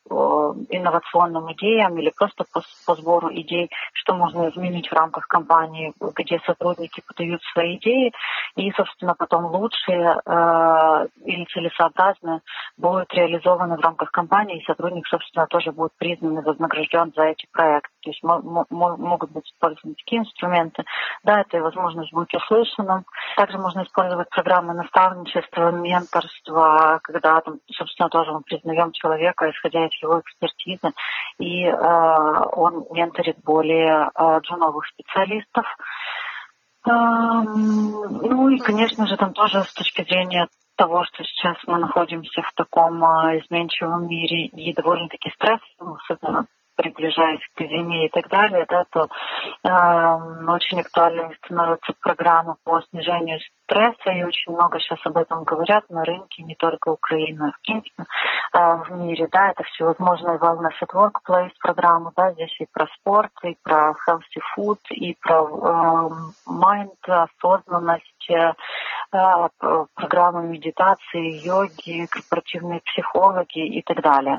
инновационным 0.69 1.51
идеям 1.53 1.97
или 1.97 2.11
просто 2.15 2.45
по, 2.51 2.61
по 2.85 2.95
сбору 2.95 3.29
идей, 3.33 3.69
что 3.93 4.15
можно 4.15 4.49
изменить 4.49 4.89
в 4.89 4.93
рамках 4.93 5.27
компании, 5.27 5.93
где 6.15 6.39
сотрудники 6.45 7.01
подают 7.07 7.41
свои 7.53 7.77
идеи, 7.77 8.11
и, 8.55 8.71
собственно, 8.71 9.15
потом 9.15 9.45
лучшие 9.45 10.17
э, 10.25 11.07
или 11.25 11.45
целесообразные 11.45 12.41
будут 12.77 13.13
реализованы 13.13 13.77
в 13.77 13.81
рамках 13.81 14.11
компании, 14.11 14.59
и 14.59 14.65
сотрудник, 14.65 15.07
собственно, 15.07 15.47
тоже 15.47 15.71
будет 15.71 15.91
признан 15.97 16.39
и 16.39 16.43
вознагражден 16.43 17.11
за 17.15 17.23
эти 17.23 17.47
проекты. 17.51 17.89
То 18.03 18.09
есть 18.09 18.23
могут 18.23 19.31
быть 19.31 19.47
использованы 19.47 19.95
такие 19.95 20.21
инструменты. 20.21 20.83
Да, 21.23 21.41
это 21.41 21.61
возможность 21.61 22.13
быть 22.13 22.33
услышанным. 22.33 23.05
Также 23.37 23.57
можно 23.57 23.83
использовать 23.83 24.29
программы 24.29 24.73
наставничества, 24.73 25.71
менторства, 25.71 26.99
когда, 27.03 27.39
там, 27.41 27.59
собственно, 27.71 28.09
тоже 28.09 28.31
мы 28.31 28.41
признаем 28.41 28.91
человека, 28.91 29.22
исходя 29.31 29.85
из 29.85 30.01
его 30.01 30.19
экспертизы, 30.19 30.91
и 31.39 31.65
э, 31.65 31.73
он 32.51 32.85
менторит 32.91 33.37
более 33.43 34.09
э, 34.13 34.39
джуновых 34.41 34.85
специалистов. 34.87 35.65
Ну 36.85 38.49
и, 38.49 38.59
конечно 38.59 39.07
же, 39.07 39.15
там 39.15 39.31
тоже 39.31 39.63
с 39.63 39.73
точки 39.73 40.03
зрения 40.03 40.49
того, 40.75 41.05
что 41.05 41.23
сейчас 41.23 41.55
мы 41.67 41.77
находимся 41.79 42.41
в 42.41 42.51
таком 42.55 43.03
а, 43.05 43.37
изменчивом 43.37 44.07
мире 44.07 44.47
и 44.47 44.73
довольно-таки 44.73 45.29
стрессовом, 45.31 45.97
особенно 46.03 46.45
приближаясь 46.75 47.41
к 47.55 47.61
зиме 47.61 48.07
и 48.07 48.09
так 48.09 48.27
далее, 48.29 48.65
да, 48.67 48.85
то 48.89 49.07
э, 49.63 50.51
очень 50.51 50.81
актуальными 50.81 51.35
становятся 51.43 51.93
программы 52.01 52.55
по 52.63 52.81
снижению 52.89 53.39
стресса, 53.63 54.11
и 54.11 54.23
очень 54.23 54.53
много 54.53 54.79
сейчас 54.79 54.99
об 55.05 55.17
этом 55.17 55.43
говорят 55.43 55.89
на 55.89 56.03
рынке, 56.03 56.43
не 56.43 56.55
только 56.55 56.89
Украины, 56.89 57.51
в 57.51 57.61
принципе 57.65 58.03
э, 58.03 58.57
в 58.57 58.91
мире, 58.91 59.27
да, 59.31 59.51
это 59.51 59.63
всевозможные 59.63 60.37
wellness 60.37 60.73
at 60.81 60.93
workplace 60.93 61.51
программы, 61.59 62.11
да, 62.15 62.31
здесь 62.33 62.55
и 62.59 62.67
про 62.71 62.87
спорт, 62.99 63.31
и 63.43 63.55
про 63.63 63.93
healthy 64.07 64.41
food, 64.57 64.79
и 64.91 65.15
про 65.21 65.43
э, 65.43 66.09
mind, 66.49 66.91
осознанность, 67.07 68.29
э, 68.29 68.53
программы 69.95 70.47
медитации, 70.47 71.45
йоги, 71.45 72.07
корпоративные 72.07 72.81
психологи 72.81 73.77
и 73.77 73.81
так 73.83 74.01
далее. 74.01 74.37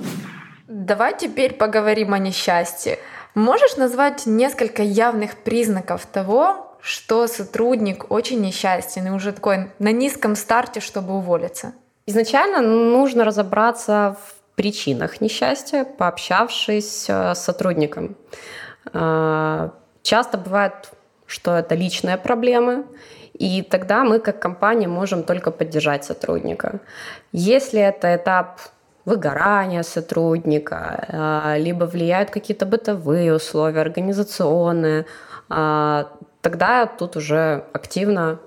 Давай 0.66 1.16
теперь 1.16 1.54
поговорим 1.54 2.14
о 2.14 2.18
несчастье. 2.18 2.98
Можешь 3.34 3.76
назвать 3.76 4.24
несколько 4.24 4.82
явных 4.82 5.36
признаков 5.36 6.06
того, 6.06 6.76
что 6.80 7.26
сотрудник 7.26 8.10
очень 8.10 8.40
несчастен 8.40 9.06
и 9.06 9.10
уже 9.10 9.32
такой 9.32 9.70
на 9.78 9.92
низком 9.92 10.36
старте, 10.36 10.80
чтобы 10.80 11.14
уволиться? 11.14 11.74
Изначально 12.06 12.60
нужно 12.60 13.24
разобраться 13.24 14.16
в 14.20 14.56
причинах 14.56 15.20
несчастья, 15.20 15.84
пообщавшись 15.84 17.06
э, 17.08 17.34
с 17.34 17.40
сотрудником. 17.40 18.16
Э, 18.92 19.70
часто 20.02 20.38
бывает, 20.38 20.92
что 21.26 21.56
это 21.56 21.74
личные 21.74 22.16
проблемы, 22.16 22.86
и 23.34 23.62
тогда 23.62 24.04
мы 24.04 24.20
как 24.20 24.38
компания 24.38 24.88
можем 24.88 25.24
только 25.24 25.50
поддержать 25.50 26.04
сотрудника. 26.04 26.80
Если 27.32 27.80
это 27.80 28.14
этап 28.14 28.60
выгорания 29.04 29.82
сотрудника, 29.82 31.06
а, 31.08 31.56
либо 31.58 31.84
влияют 31.84 32.30
какие-то 32.30 32.66
бытовые 32.66 33.34
условия, 33.34 33.80
организационные, 33.80 35.06
а, 35.48 36.08
тогда 36.40 36.86
тут 36.86 37.16
уже 37.16 37.64
активно 37.72 38.38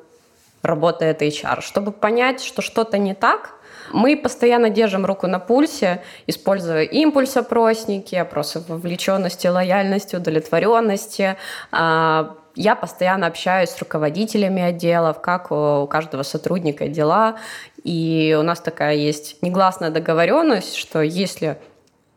работает 0.63 1.21
HR. 1.21 1.61
Чтобы 1.61 1.91
понять, 1.91 2.43
что 2.43 2.61
что-то 2.61 2.97
не 2.97 3.13
так, 3.13 3.51
мы 3.91 4.17
постоянно 4.17 4.69
держим 4.69 5.05
руку 5.05 5.27
на 5.27 5.39
пульсе, 5.39 6.01
используя 6.27 6.83
импульс-опросники, 6.83 8.15
опросы 8.15 8.61
вовлеченности, 8.67 9.47
лояльности, 9.47 10.15
удовлетворенности, 10.15 11.37
а, 11.71 12.35
я 12.57 12.75
постоянно 12.75 13.27
общаюсь 13.27 13.69
с 13.69 13.79
руководителями 13.79 14.61
отделов, 14.61 15.21
как 15.21 15.51
у 15.51 15.87
каждого 15.87 16.23
сотрудника 16.23 16.87
дела. 16.87 17.37
И 17.83 18.35
у 18.37 18.43
нас 18.43 18.59
такая 18.59 18.95
есть 18.95 19.41
негласная 19.41 19.91
договоренность, 19.91 20.75
что 20.75 21.01
если 21.01 21.57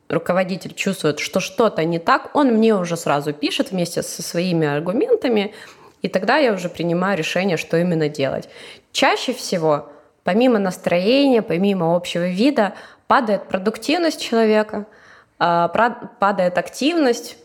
руководитель 0.09 0.75
чувствует, 0.75 1.21
что 1.21 1.41
что-то 1.41 1.85
не 1.85 1.99
так, 1.99 2.35
он 2.35 2.49
мне 2.49 2.75
уже 2.75 2.97
сразу 2.97 3.33
пишет 3.33 3.71
вместе 3.71 4.03
со 4.03 4.23
своими 4.23 4.67
аргументами, 4.67 5.55
и 6.03 6.09
тогда 6.09 6.39
я 6.39 6.53
уже 6.53 6.69
принимаю 6.69 7.17
решение, 7.19 7.57
что 7.57 7.77
именно 7.77 8.09
делать. 8.09 8.49
Чаще 8.93 9.35
всего, 9.35 9.91
помимо 10.25 10.59
настроения, 10.59 11.43
помимо 11.43 11.95
общего 11.95 12.27
вида, 12.27 12.73
падает 13.07 13.47
продуктивность 13.47 14.21
человека, 14.21 14.87
а, 15.39 15.69
падает 15.69 16.59
активность, 16.59 17.37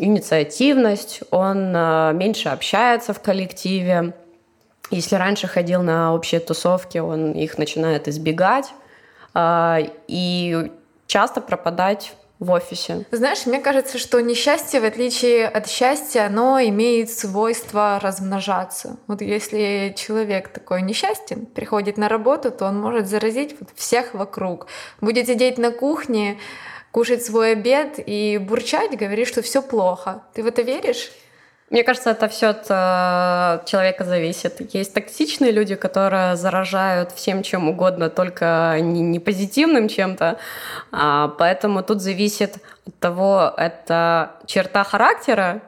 инициативность, 0.00 1.20
он 1.30 1.74
э, 1.74 2.12
меньше 2.14 2.48
общается 2.48 3.12
в 3.12 3.20
коллективе. 3.20 4.14
Если 4.90 5.14
раньше 5.14 5.46
ходил 5.46 5.82
на 5.82 6.14
общие 6.14 6.40
тусовки, 6.40 6.98
он 6.98 7.32
их 7.32 7.58
начинает 7.58 8.08
избегать 8.08 8.72
э, 9.34 9.90
и 10.08 10.72
часто 11.06 11.40
пропадать 11.40 12.14
в 12.40 12.50
офисе. 12.50 13.04
Знаешь, 13.10 13.44
мне 13.44 13.60
кажется, 13.60 13.98
что 13.98 14.18
несчастье, 14.20 14.80
в 14.80 14.84
отличие 14.84 15.46
от 15.46 15.68
счастья, 15.68 16.26
оно 16.26 16.58
имеет 16.58 17.10
свойство 17.10 18.00
размножаться. 18.02 18.96
Вот 19.06 19.20
если 19.20 19.94
человек 19.94 20.48
такой 20.48 20.80
несчастен, 20.80 21.44
приходит 21.44 21.98
на 21.98 22.08
работу, 22.08 22.50
то 22.50 22.64
он 22.64 22.80
может 22.80 23.08
заразить 23.08 23.56
вот 23.60 23.68
всех 23.74 24.14
вокруг. 24.14 24.68
Будет 25.02 25.26
сидеть 25.26 25.58
на 25.58 25.70
кухне, 25.70 26.38
кушать 26.90 27.24
свой 27.24 27.52
обед 27.52 27.94
и 28.04 28.38
бурчать, 28.38 28.96
говорить, 28.96 29.28
что 29.28 29.42
все 29.42 29.62
плохо. 29.62 30.22
Ты 30.34 30.42
в 30.42 30.46
это 30.46 30.62
веришь? 30.62 31.10
Мне 31.70 31.84
кажется, 31.84 32.10
это 32.10 32.28
все 32.28 32.48
от 32.48 32.66
э, 32.68 33.64
человека 33.64 34.02
зависит. 34.02 34.74
Есть 34.74 34.92
токсичные 34.92 35.52
люди, 35.52 35.76
которые 35.76 36.34
заражают 36.34 37.12
всем 37.12 37.44
чем 37.44 37.68
угодно, 37.68 38.10
только 38.10 38.76
не, 38.80 39.02
не 39.02 39.20
позитивным 39.20 39.86
чем-то. 39.86 40.38
А, 40.90 41.28
поэтому 41.38 41.84
тут 41.84 42.00
зависит 42.00 42.56
от 42.88 42.98
того, 42.98 43.54
это 43.56 44.32
черта 44.46 44.82
характера, 44.82 45.62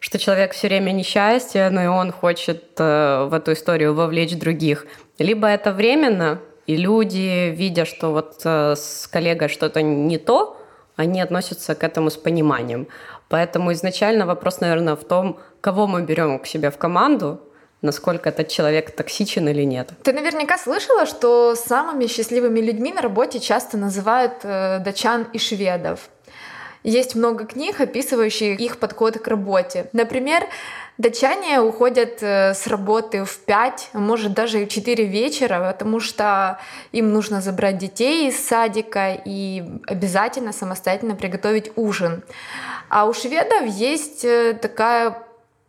что 0.00 0.18
человек 0.18 0.54
все 0.54 0.66
время 0.66 0.90
несчастье, 0.90 1.70
но 1.70 1.84
и 1.84 1.86
он 1.86 2.10
хочет 2.10 2.72
э, 2.78 3.28
в 3.30 3.32
эту 3.32 3.52
историю 3.52 3.94
вовлечь 3.94 4.36
других. 4.36 4.86
Либо 5.18 5.46
это 5.46 5.72
временно, 5.72 6.40
и 6.66 6.76
люди, 6.76 7.50
видя, 7.50 7.84
что 7.84 8.10
вот 8.10 8.40
э, 8.44 8.74
с 8.76 9.06
коллегой 9.06 9.48
что-то 9.48 9.82
не 9.82 10.18
то, 10.18 10.60
они 10.96 11.20
относятся 11.20 11.74
к 11.74 11.84
этому 11.84 12.10
с 12.10 12.16
пониманием. 12.16 12.86
Поэтому 13.28 13.72
изначально 13.72 14.26
вопрос, 14.26 14.60
наверное, 14.60 14.96
в 14.96 15.04
том, 15.04 15.38
кого 15.60 15.86
мы 15.86 16.02
берем 16.02 16.38
к 16.38 16.46
себе 16.46 16.70
в 16.70 16.78
команду, 16.78 17.40
насколько 17.82 18.28
этот 18.28 18.48
человек 18.48 18.90
токсичен 18.90 19.48
или 19.48 19.62
нет. 19.64 19.90
Ты 20.02 20.12
наверняка 20.12 20.58
слышала, 20.58 21.06
что 21.06 21.54
самыми 21.54 22.06
счастливыми 22.06 22.60
людьми 22.60 22.92
на 22.92 23.02
работе 23.02 23.40
часто 23.40 23.76
называют 23.76 24.32
э, 24.42 24.78
датчан 24.78 25.26
и 25.32 25.38
шведов. 25.38 26.08
Есть 26.84 27.14
много 27.14 27.46
книг, 27.46 27.80
описывающих 27.80 28.60
их 28.60 28.78
подход 28.78 29.18
к 29.18 29.26
работе. 29.26 29.86
Например, 29.92 30.44
Датчане 30.98 31.60
уходят 31.60 32.22
э, 32.22 32.52
с 32.52 32.66
работы 32.66 33.24
в 33.24 33.38
5, 33.38 33.90
а 33.94 33.98
может 33.98 34.34
даже 34.34 34.62
и 34.62 34.66
в 34.66 34.68
4 34.68 35.04
вечера, 35.06 35.72
потому 35.72 35.98
что 35.98 36.60
им 36.92 37.12
нужно 37.12 37.40
забрать 37.40 37.78
детей 37.78 38.28
из 38.28 38.38
садика 38.38 39.18
и 39.24 39.64
обязательно 39.86 40.52
самостоятельно 40.52 41.16
приготовить 41.16 41.72
ужин. 41.74 42.22
А 42.90 43.06
у 43.06 43.14
шведов 43.14 43.66
есть 43.66 44.24
э, 44.24 44.52
такая 44.52 45.18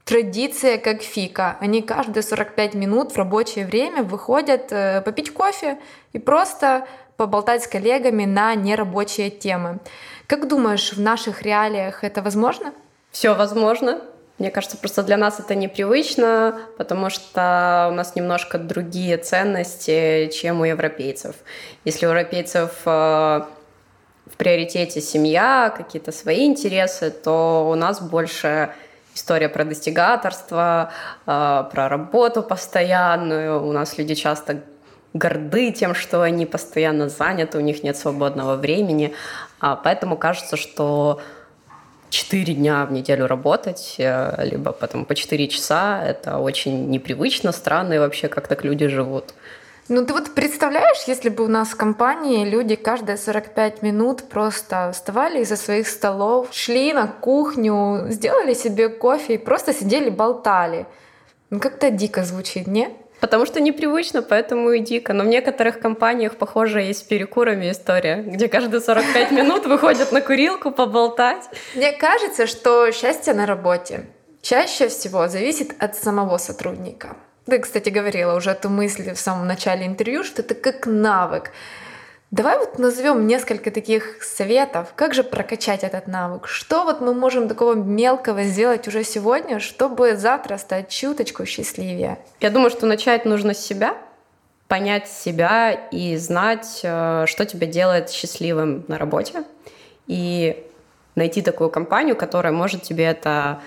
традиция, 0.03 0.77
как 0.77 1.01
фика. 1.01 1.57
Они 1.59 1.81
каждые 1.81 2.23
45 2.23 2.75
минут 2.75 3.13
в 3.13 3.17
рабочее 3.17 3.65
время 3.65 4.03
выходят 4.03 4.67
э, 4.71 5.01
попить 5.01 5.33
кофе 5.33 5.79
и 6.13 6.19
просто 6.19 6.87
поболтать 7.17 7.63
с 7.63 7.67
коллегами 7.67 8.25
на 8.25 8.55
нерабочие 8.55 9.29
темы. 9.29 9.79
Как 10.27 10.47
думаешь, 10.47 10.93
в 10.93 10.99
наших 10.99 11.43
реалиях 11.43 12.03
это 12.03 12.21
возможно? 12.21 12.73
Все 13.11 13.33
возможно. 13.33 14.01
Мне 14.37 14.51
кажется, 14.51 14.75
просто 14.75 15.01
для 15.03 15.15
нас 15.15 15.39
это 15.39 15.55
непривычно, 15.55 16.59
потому 16.77 17.09
что 17.09 17.87
у 17.89 17.95
нас 17.95 18.15
немножко 18.15 18.57
другие 18.57 19.17
ценности, 19.17 20.29
чем 20.33 20.59
у 20.59 20.65
европейцев. 20.65 21.35
Если 21.85 22.05
у 22.05 22.09
европейцев 22.09 22.71
э, 22.85 22.89
в 22.89 24.37
приоритете 24.37 24.99
семья, 24.99 25.73
какие-то 25.75 26.11
свои 26.11 26.45
интересы, 26.45 27.11
то 27.11 27.69
у 27.71 27.75
нас 27.75 28.01
больше 28.01 28.73
история 29.13 29.47
про 29.47 29.63
достигаторство, 29.63 30.91
э, 31.25 31.63
про 31.71 31.87
работу 31.87 32.43
постоянную. 32.43 33.65
У 33.65 33.71
нас 33.71 33.97
люди 33.97 34.15
часто 34.15 34.63
горды 35.15 35.71
тем, 35.71 35.95
что 35.95 36.21
они 36.21 36.45
постоянно 36.45 37.09
заняты, 37.09 37.57
у 37.57 37.61
них 37.61 37.83
нет 37.83 37.97
свободного 37.97 38.55
времени. 38.55 39.13
А 39.59 39.75
поэтому 39.75 40.17
кажется, 40.17 40.57
что 40.57 41.21
4 42.09 42.53
дня 42.53 42.85
в 42.85 42.91
неделю 42.91 43.25
работать, 43.25 43.95
э, 43.97 44.45
либо 44.45 44.71
потом 44.71 45.05
по 45.05 45.15
4 45.15 45.47
часа. 45.47 46.03
Это 46.05 46.37
очень 46.37 46.89
непривычно, 46.89 47.51
странно 47.51 47.93
и 47.93 47.99
вообще 47.99 48.27
как 48.27 48.47
так 48.47 48.63
люди 48.63 48.87
живут. 48.87 49.33
Ну 49.87 50.05
ты 50.05 50.13
вот 50.13 50.33
представляешь, 50.33 51.03
если 51.07 51.29
бы 51.29 51.45
у 51.45 51.47
нас 51.47 51.69
в 51.69 51.75
компании 51.75 52.49
люди 52.49 52.75
каждые 52.75 53.17
45 53.17 53.83
минут 53.83 54.23
просто 54.29 54.91
вставали 54.93 55.41
из-за 55.41 55.55
своих 55.55 55.87
столов, 55.87 56.47
шли 56.51 56.91
на 56.91 57.07
кухню, 57.07 58.07
сделали 58.09 58.53
себе 58.53 58.89
кофе 58.89 59.35
и 59.35 59.37
просто 59.37 59.73
сидели 59.73 60.09
болтали. 60.09 60.87
Ну 61.51 61.59
как-то 61.59 61.91
дико 61.91 62.23
звучит, 62.23 62.67
не? 62.67 62.89
Потому 63.19 63.45
что 63.45 63.61
непривычно, 63.61 64.21
поэтому 64.21 64.71
и 64.71 64.79
дико. 64.79 65.13
Но 65.13 65.23
в 65.23 65.27
некоторых 65.27 65.79
компаниях, 65.79 66.35
похоже, 66.35 66.81
есть 66.81 66.99
с 66.99 67.03
перекурами 67.03 67.71
история, 67.71 68.21
где 68.21 68.47
каждые 68.47 68.81
45 68.81 69.31
минут 69.31 69.65
выходят 69.65 70.11
на 70.11 70.21
курилку 70.21 70.71
поболтать. 70.71 71.43
Мне 71.75 71.91
кажется, 71.93 72.47
что 72.47 72.91
счастье 72.91 73.33
на 73.33 73.45
работе 73.45 74.05
чаще 74.41 74.89
всего 74.89 75.27
зависит 75.27 75.73
от 75.79 75.95
самого 75.95 76.37
сотрудника. 76.37 77.15
Ты, 77.45 77.59
кстати, 77.59 77.89
говорила 77.89 78.35
уже 78.35 78.51
эту 78.51 78.69
мысль 78.69 79.13
в 79.13 79.19
самом 79.19 79.47
начале 79.47 79.85
интервью, 79.85 80.23
что 80.23 80.41
это 80.41 80.55
как 80.55 80.87
навык. 80.87 81.51
Давай 82.31 82.57
вот 82.57 82.79
назовем 82.79 83.27
несколько 83.27 83.69
таких 83.71 84.23
советов, 84.23 84.93
как 84.95 85.13
же 85.13 85.23
прокачать 85.23 85.83
этот 85.83 86.07
навык. 86.07 86.47
Что 86.47 86.83
вот 86.83 86.99
мы 86.99 87.13
можем 87.13 87.47
такого 87.47 87.75
мелкого 87.75 88.43
сделать 88.43 88.87
уже 88.87 89.03
сегодня, 89.03 89.59
чтобы 89.59 90.15
завтра 90.17 90.57
стать 90.57 90.89
чуточку 90.89 91.45
счастливее? 91.45 92.17
Я 92.41 92.49
думаю, 92.49 92.71
что 92.71 92.87
начать 92.87 93.25
нужно 93.25 93.53
с 93.53 93.59
себя, 93.59 93.95
понять 94.67 95.07
себя 95.07 95.71
и 95.71 96.17
знать, 96.17 96.81
э, 96.83 97.25
что 97.27 97.45
тебя 97.45 97.67
делает 97.67 98.09
счастливым 98.09 98.83
на 98.87 98.97
работе. 98.97 99.43
И 100.07 100.65
найти 101.13 101.41
такую 101.41 101.69
компанию, 101.69 102.15
которая 102.15 102.51
может 102.51 102.81
тебе 102.81 103.05
это 103.05 103.61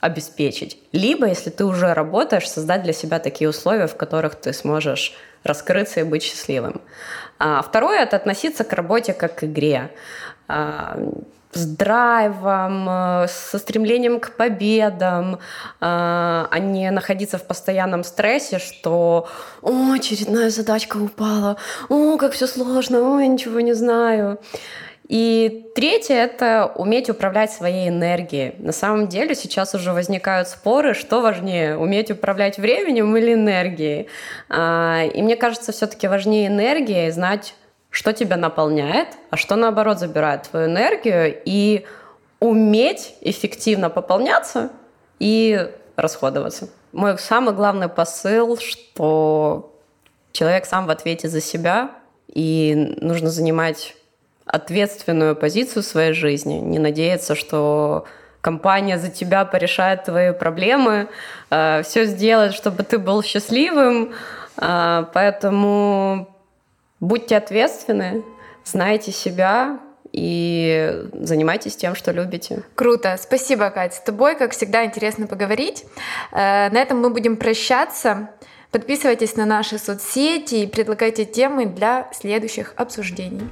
обеспечить. 0.00 0.78
Либо, 0.92 1.26
если 1.26 1.50
ты 1.50 1.64
уже 1.64 1.94
работаешь, 1.94 2.48
создать 2.48 2.82
для 2.82 2.92
себя 2.92 3.18
такие 3.18 3.48
условия, 3.48 3.86
в 3.86 3.96
которых 3.96 4.34
ты 4.36 4.52
сможешь 4.52 5.14
раскрыться 5.46 6.00
и 6.00 6.02
быть 6.02 6.22
счастливым. 6.22 6.80
А 7.38 7.62
второе— 7.62 8.00
это 8.02 8.16
относиться 8.16 8.64
к 8.64 8.72
работе 8.72 9.12
как 9.12 9.36
к 9.36 9.44
игре. 9.44 9.90
А, 10.48 10.98
с 11.56 11.66
драйвом, 11.66 12.88
э, 12.88 13.26
со 13.28 13.58
стремлением 13.58 14.20
к 14.20 14.32
победам, 14.36 15.38
а, 15.80 16.48
а 16.50 16.58
не 16.58 16.90
находиться 16.90 17.38
в 17.38 17.46
постоянном 17.46 18.04
стрессе, 18.04 18.58
что 18.58 19.28
«О, 19.62 19.92
очередная 19.92 20.50
задачка 20.50 20.98
упала, 20.98 21.56
о, 21.88 22.18
как 22.18 22.32
все 22.32 22.46
сложно, 22.46 22.98
о, 23.00 23.20
я 23.20 23.26
ничего 23.26 23.60
не 23.60 23.72
знаю». 23.72 24.38
И 25.08 25.70
третье— 25.76 26.14
это 26.16 26.72
уметь 26.74 27.08
управлять 27.08 27.52
своей 27.52 27.88
энергией. 27.88 28.54
На 28.58 28.72
самом 28.72 29.06
деле 29.06 29.36
сейчас 29.36 29.74
уже 29.74 29.92
возникают 29.92 30.48
споры, 30.48 30.94
что 30.94 31.20
важнее— 31.20 31.76
уметь 31.78 32.10
управлять 32.10 32.58
временем 32.58 33.16
или 33.16 33.34
энергией. 33.34 34.08
А, 34.48 35.04
и 35.04 35.22
мне 35.22 35.36
кажется, 35.36 35.70
все-таки 35.70 36.08
важнее 36.08 36.48
энергия 36.48 37.06
и 37.06 37.10
знать, 37.12 37.54
что 37.90 38.12
тебя 38.12 38.36
наполняет, 38.36 39.08
а 39.30 39.36
что, 39.36 39.54
наоборот, 39.54 40.00
забирает 40.00 40.42
твою 40.42 40.66
энергию, 40.66 41.40
и 41.44 41.84
уметь 42.40 43.14
эффективно 43.20 43.90
пополняться 43.90 44.70
и 45.20 45.70
расходоваться. 45.94 46.68
Мой 46.92 47.16
самый 47.18 47.54
главный 47.54 47.88
посыл, 47.88 48.58
что 48.58 49.72
человек 50.32 50.66
сам 50.66 50.86
в 50.86 50.90
ответе 50.90 51.28
за 51.28 51.40
себя, 51.40 51.92
и 52.28 52.74
нужно 53.00 53.30
занимать 53.30 53.94
ответственную 54.46 55.36
позицию 55.36 55.82
в 55.82 55.86
своей 55.86 56.12
жизни, 56.12 56.54
не 56.54 56.78
надеяться, 56.78 57.34
что 57.34 58.06
компания 58.40 58.98
за 58.98 59.10
тебя 59.10 59.44
порешает 59.44 60.04
твои 60.04 60.32
проблемы, 60.32 61.08
э, 61.50 61.82
все 61.82 62.04
сделает, 62.04 62.54
чтобы 62.54 62.84
ты 62.84 62.98
был 62.98 63.22
счастливым. 63.22 64.12
Э, 64.56 65.04
поэтому 65.12 66.28
будьте 67.00 67.36
ответственны, 67.36 68.22
знайте 68.64 69.10
себя 69.10 69.80
и 70.12 71.08
занимайтесь 71.12 71.76
тем, 71.76 71.96
что 71.96 72.12
любите. 72.12 72.62
Круто. 72.76 73.18
Спасибо, 73.20 73.70
Катя. 73.70 73.96
С 73.96 74.00
тобой, 74.00 74.36
как 74.36 74.52
всегда, 74.52 74.84
интересно 74.84 75.26
поговорить. 75.26 75.84
Э, 76.30 76.70
на 76.70 76.78
этом 76.78 77.00
мы 77.00 77.10
будем 77.10 77.36
прощаться. 77.36 78.30
Подписывайтесь 78.70 79.36
на 79.36 79.44
наши 79.44 79.78
соцсети 79.78 80.56
и 80.56 80.66
предлагайте 80.66 81.24
темы 81.24 81.66
для 81.66 82.08
следующих 82.12 82.74
обсуждений. 82.76 83.48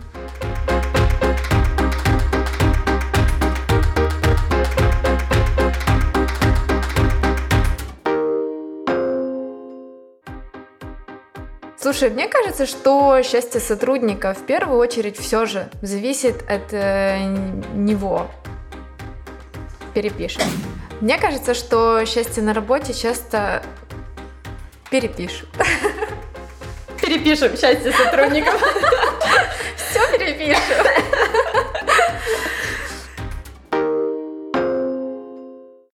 Слушай, 11.84 12.08
мне 12.08 12.28
кажется, 12.28 12.64
что 12.64 13.20
счастье 13.22 13.60
сотрудника 13.60 14.32
в 14.32 14.46
первую 14.46 14.78
очередь 14.78 15.18
все 15.18 15.44
же 15.44 15.68
зависит 15.82 16.40
от 16.48 16.72
э, 16.72 17.18
него. 17.74 18.30
Перепишем. 19.92 20.44
Мне 21.02 21.18
кажется, 21.18 21.52
что 21.52 22.06
счастье 22.06 22.42
на 22.42 22.54
работе 22.54 22.94
часто 22.94 23.62
перепишут. 24.88 25.50
Перепишем 27.02 27.54
счастье 27.54 27.92
сотрудников. 27.92 28.58
Все 29.76 30.18
перепишем. 30.18 30.93